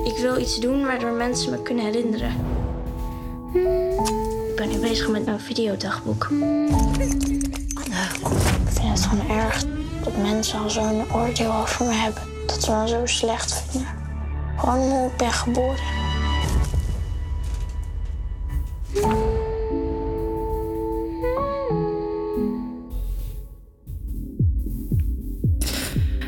[0.05, 2.33] Ik wil iets doen waardoor mensen me kunnen herinneren.
[4.49, 6.29] Ik ben nu bezig met mijn videodagboek.
[8.65, 9.65] Ik vind het gewoon erg
[10.05, 12.23] dat mensen al zo'n oordeel over me hebben.
[12.47, 13.94] Dat ze me zo slecht vinden.
[14.57, 16.03] Gewoon ik ben geboren.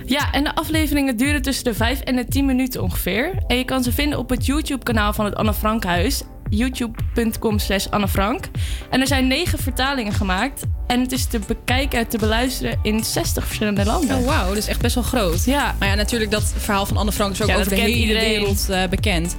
[0.06, 3.42] Ja, en de afleveringen duren tussen de 5 en de 10 minuten ongeveer.
[3.46, 6.22] En je kan ze vinden op het YouTube-kanaal van het Anne Frank Huis.
[6.50, 8.44] youtube.com slash Anne Frank.
[8.90, 10.62] En er zijn negen vertalingen gemaakt.
[10.86, 14.16] En het is te bekijken en te beluisteren in 60 verschillende landen.
[14.18, 15.44] Oh, wauw, dat is echt best wel groot.
[15.44, 15.74] Ja.
[15.78, 18.28] Maar ja, natuurlijk dat verhaal van Anne Frank is ook Ja, over de hele iedereen.
[18.38, 19.36] wereld eh, bekend.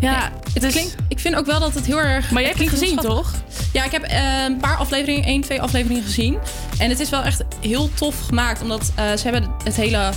[0.00, 2.30] Ja, het klinkt, ik vind ook wel dat het heel erg...
[2.30, 3.34] Maar jij hebt het gezien, schattig.
[3.72, 6.38] Ja, ik heb eh, een paar afleveringen, één, twee afleveringen gezien.
[6.78, 8.62] En het is wel echt heel tof gemaakt.
[8.62, 10.10] Omdat eh, ze hebben het hele...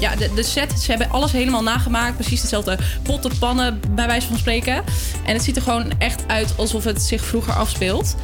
[0.00, 2.14] Ja, de, de set, ze hebben alles helemaal nagemaakt.
[2.14, 4.74] Precies dezelfde potten, pannen, bij wijze van spreken.
[5.24, 8.16] En het ziet er gewoon echt uit alsof het zich vroeger afspeelt.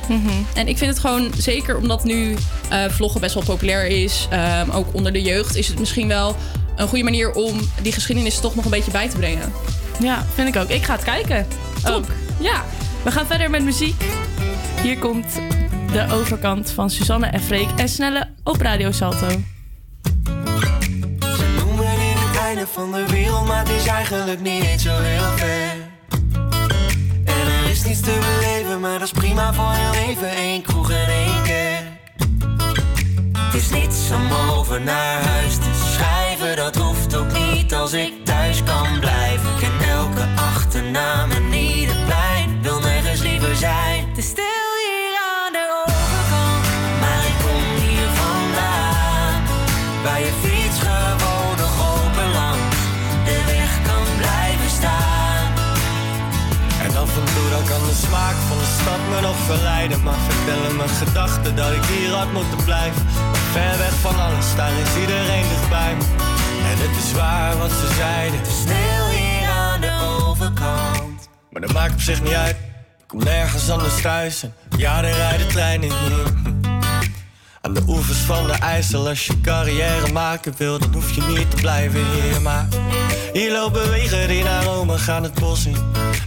[0.55, 2.37] En ik vind het gewoon, zeker omdat nu
[2.69, 4.27] eh, vloggen best wel populair is...
[4.31, 6.37] ehm, ook onder de jeugd, is het misschien wel
[6.77, 9.53] een goede manier om die geschiedenis toch nog een beetje bij te brengen.
[10.03, 10.69] Ja, vind ik ook.
[10.69, 11.47] Ik ga het kijken.
[11.87, 12.05] Ook.
[12.39, 12.65] Ja.
[13.03, 14.05] We gaan verder met muziek.
[14.83, 15.41] Hier komt
[15.93, 19.27] de overkant van Suzanne en Freek en Snelle op Radio Salto.
[21.57, 25.91] noemen dit het einde van de wereld, maar het is eigenlijk niet zo heel ver.
[27.25, 30.39] En er is niets te beleven, maar dat is prima voor heel even.
[30.39, 31.85] Eén kroeg en één kerk.
[33.39, 38.25] Het is niets om over naar huis te schrijven, dat hoeft ook niet als ik
[38.25, 39.72] thuis kan blijven.
[40.75, 44.09] Achternaam en ieder plein, wil nergens liever zijn.
[44.09, 46.65] Het is stil hier aan de overkant,
[47.03, 49.41] maar ik kom hier vandaan.
[50.05, 52.77] Waar je fiets gewoon nog open langs
[53.29, 55.45] de weg kan blijven staan.
[56.85, 60.03] En af en toe dan kan de smaak van de stad me nog verleiden.
[60.03, 63.03] Maar vertellen mijn gedachten dat ik hier had moeten blijven.
[63.55, 66.05] Ver weg van alles, daar is iedereen dichtbij me.
[66.71, 68.41] En het is waar wat ze zeiden.
[68.41, 70.22] Is Stil hier aan de overkant.
[71.53, 72.57] Maar dat maakt op zich niet uit.
[72.99, 74.43] Ik kom nergens anders thuis.
[74.43, 76.27] En ja, er rijden treinen hier.
[77.61, 81.51] Aan de oevers van de IJssel, als je carrière maken wil, dan hoef je niet
[81.51, 82.43] te blijven hier.
[82.43, 82.69] Maar
[83.33, 85.77] hier lopen wegen naar Rome gaan het bos in.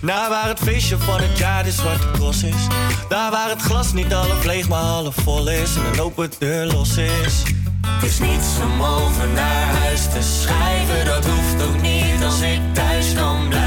[0.01, 2.67] Naar waar het feestje van het jaar de zwarte cross is.
[3.09, 5.75] Daar waar het glas niet half leeg, maar half vol is.
[5.75, 7.43] En een open deur los is.
[7.87, 12.59] Het is niets om over naar huis te schrijven, dat hoeft ook niet als ik
[12.73, 13.64] thuis kan blijven.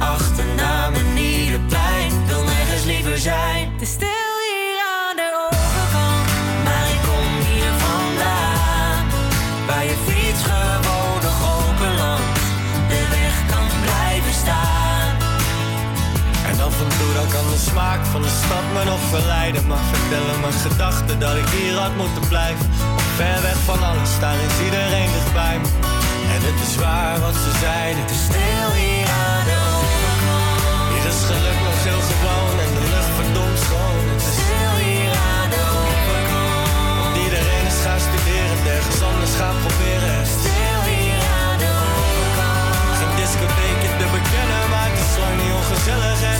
[0.00, 3.72] Achternaam en ieder plein, wil nergens liever zijn.
[3.72, 6.26] Het is stil hier aan de overkant,
[6.64, 9.02] maar ik kom hier vandaan.
[9.66, 12.40] Waar je fiets gewoon nog open langs
[12.88, 15.12] de weg kan blijven staan.
[16.50, 19.66] En af en toe dan kan de smaak van de stad me nog verleiden.
[19.66, 22.66] Maar vertellen mijn gedachten dat ik hier had moeten blijven.
[23.16, 25.68] Ver weg van alles, daar is iedereen dichtbij me.
[26.34, 28.02] En het is waar wat ze zeiden.
[28.02, 29.69] Het is stil hier aan de
[32.64, 33.12] en de lucht
[33.64, 34.04] schoon.
[34.16, 35.62] Is Stil hier aan de
[37.24, 40.18] iedereen is gaan studeren, ergens anders gaan proberen.
[40.38, 41.72] Stil hier aan de
[44.18, 46.39] bekennen, maar het is lang niet ongezellig.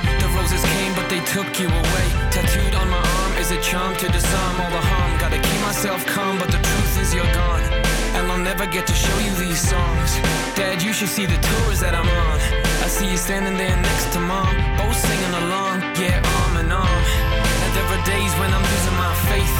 [1.31, 2.07] took you away.
[2.29, 5.17] Tattooed on my arm is a charm to disarm all the harm.
[5.17, 7.63] Gotta keep myself calm, but the truth is you're gone.
[8.15, 10.11] And I'll never get to show you these songs.
[10.59, 12.37] Dad, you should see the tours that I'm on.
[12.83, 16.30] I see you standing there next to mom, both singing along, yeah.
[18.05, 19.57] Days when I'm losing my faith.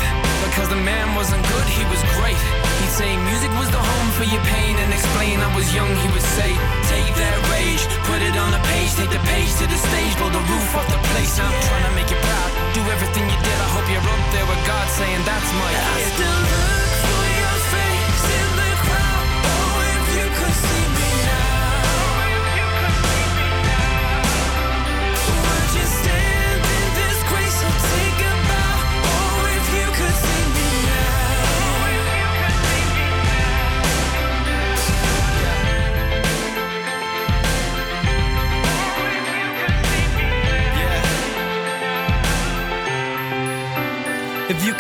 [0.50, 2.40] Because the man wasn't good, he was great.
[2.82, 6.08] He'd say music was the home for your pain and explain I was young, he
[6.10, 6.50] would say,
[6.90, 10.34] take that rage, put it on the page, take the page to the stage, blow
[10.34, 11.38] the roof off the place.
[11.38, 13.58] I'm trying to make you proud, do everything you did.
[13.62, 16.10] I hope you're up there with God saying that's my I kid.
[16.18, 16.91] still look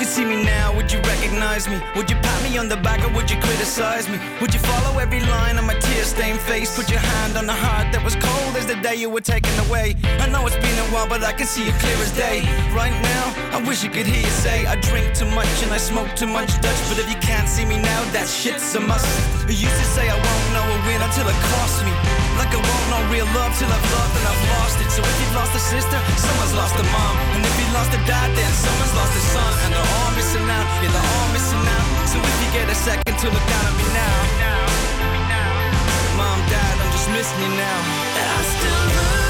[0.02, 1.80] could see me now, would you recognize me?
[1.95, 4.18] Would you pat me on the back or would you criticize me?
[4.41, 6.76] Would you follow every line on my tear-stained face?
[6.76, 9.53] Put your hand on the heart that was cold as the day you were taken
[9.68, 9.95] away.
[10.18, 12.41] I know it's been a while, but I can see it clear as day.
[12.73, 13.26] Right now,
[13.56, 16.26] I wish you could hear you say I drink too much and I smoke too
[16.26, 16.82] much Dutch.
[16.90, 19.06] But if you can't see me now, that shit's a must.
[19.48, 22.20] You used to say I won't know a win until it costs me.
[22.42, 24.90] Like I won't know real love till I've loved and I've lost it.
[24.90, 27.14] So if you've lost a sister, someone's lost a mom.
[27.38, 29.54] And if you lost a dad, then someone's lost a son.
[29.62, 31.88] And they're all missing out, yeah, they're all missing out.
[32.10, 34.18] So if you get a second to look down at me now.
[36.18, 37.80] Mom, dad, I'm just missing you now.
[38.10, 39.20] I still look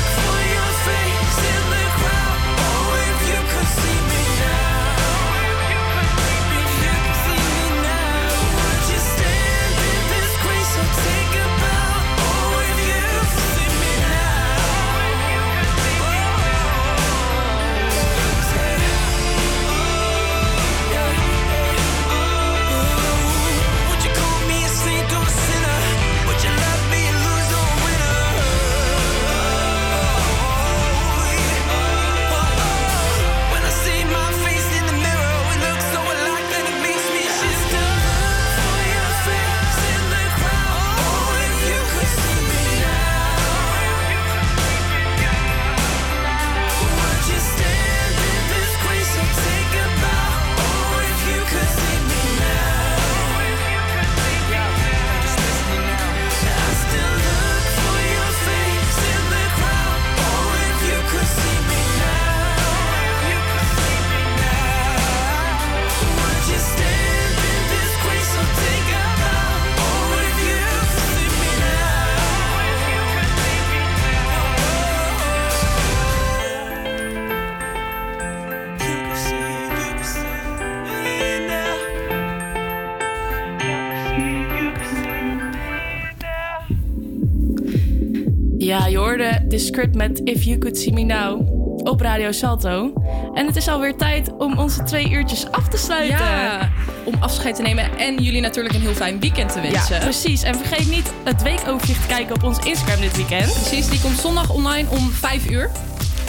[89.60, 92.94] script met If You Could See Me Now op Radio Salto.
[93.34, 96.18] En het is alweer tijd om onze twee uurtjes af te sluiten.
[96.18, 96.70] Ja,
[97.04, 99.96] om afscheid te nemen en jullie natuurlijk een heel fijn weekend te wensen.
[99.96, 100.44] Ja, precies.
[100.44, 103.54] En vergeet niet het weekoverzicht te kijken op ons Instagram dit weekend.
[103.54, 105.70] Precies, die komt zondag online om 5 uur.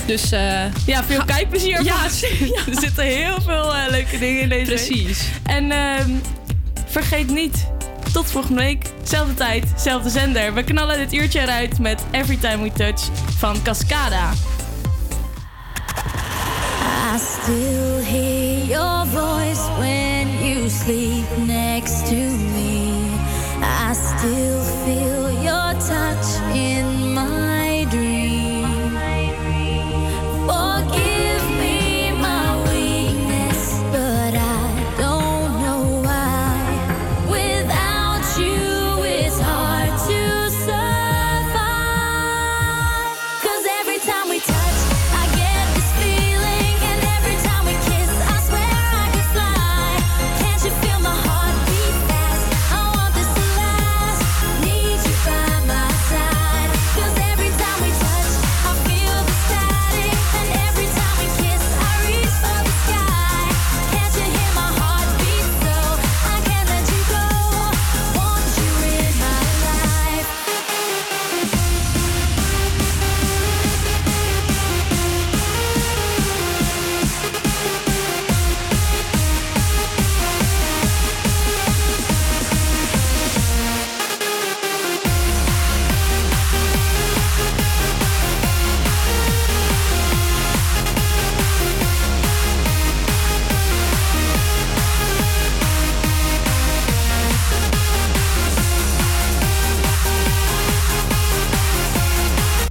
[0.07, 0.29] Dus
[0.87, 1.83] ja, veel kijkplezier.
[1.93, 4.87] Ja, er zitten heel veel eh, leuke dingen in deze week.
[4.87, 5.29] Precies.
[5.43, 6.11] En ehm,
[6.87, 7.67] vergeet niet,
[8.13, 10.55] tot volgende week, zelfde tijd, zelfde zender.
[10.55, 13.01] We knallen dit uurtje eruit met Every Time We Touch
[13.39, 14.31] van Cascada.
[17.15, 23.11] I still hear your voice when you sleep next to me.
[23.61, 26.42] I still feel your touch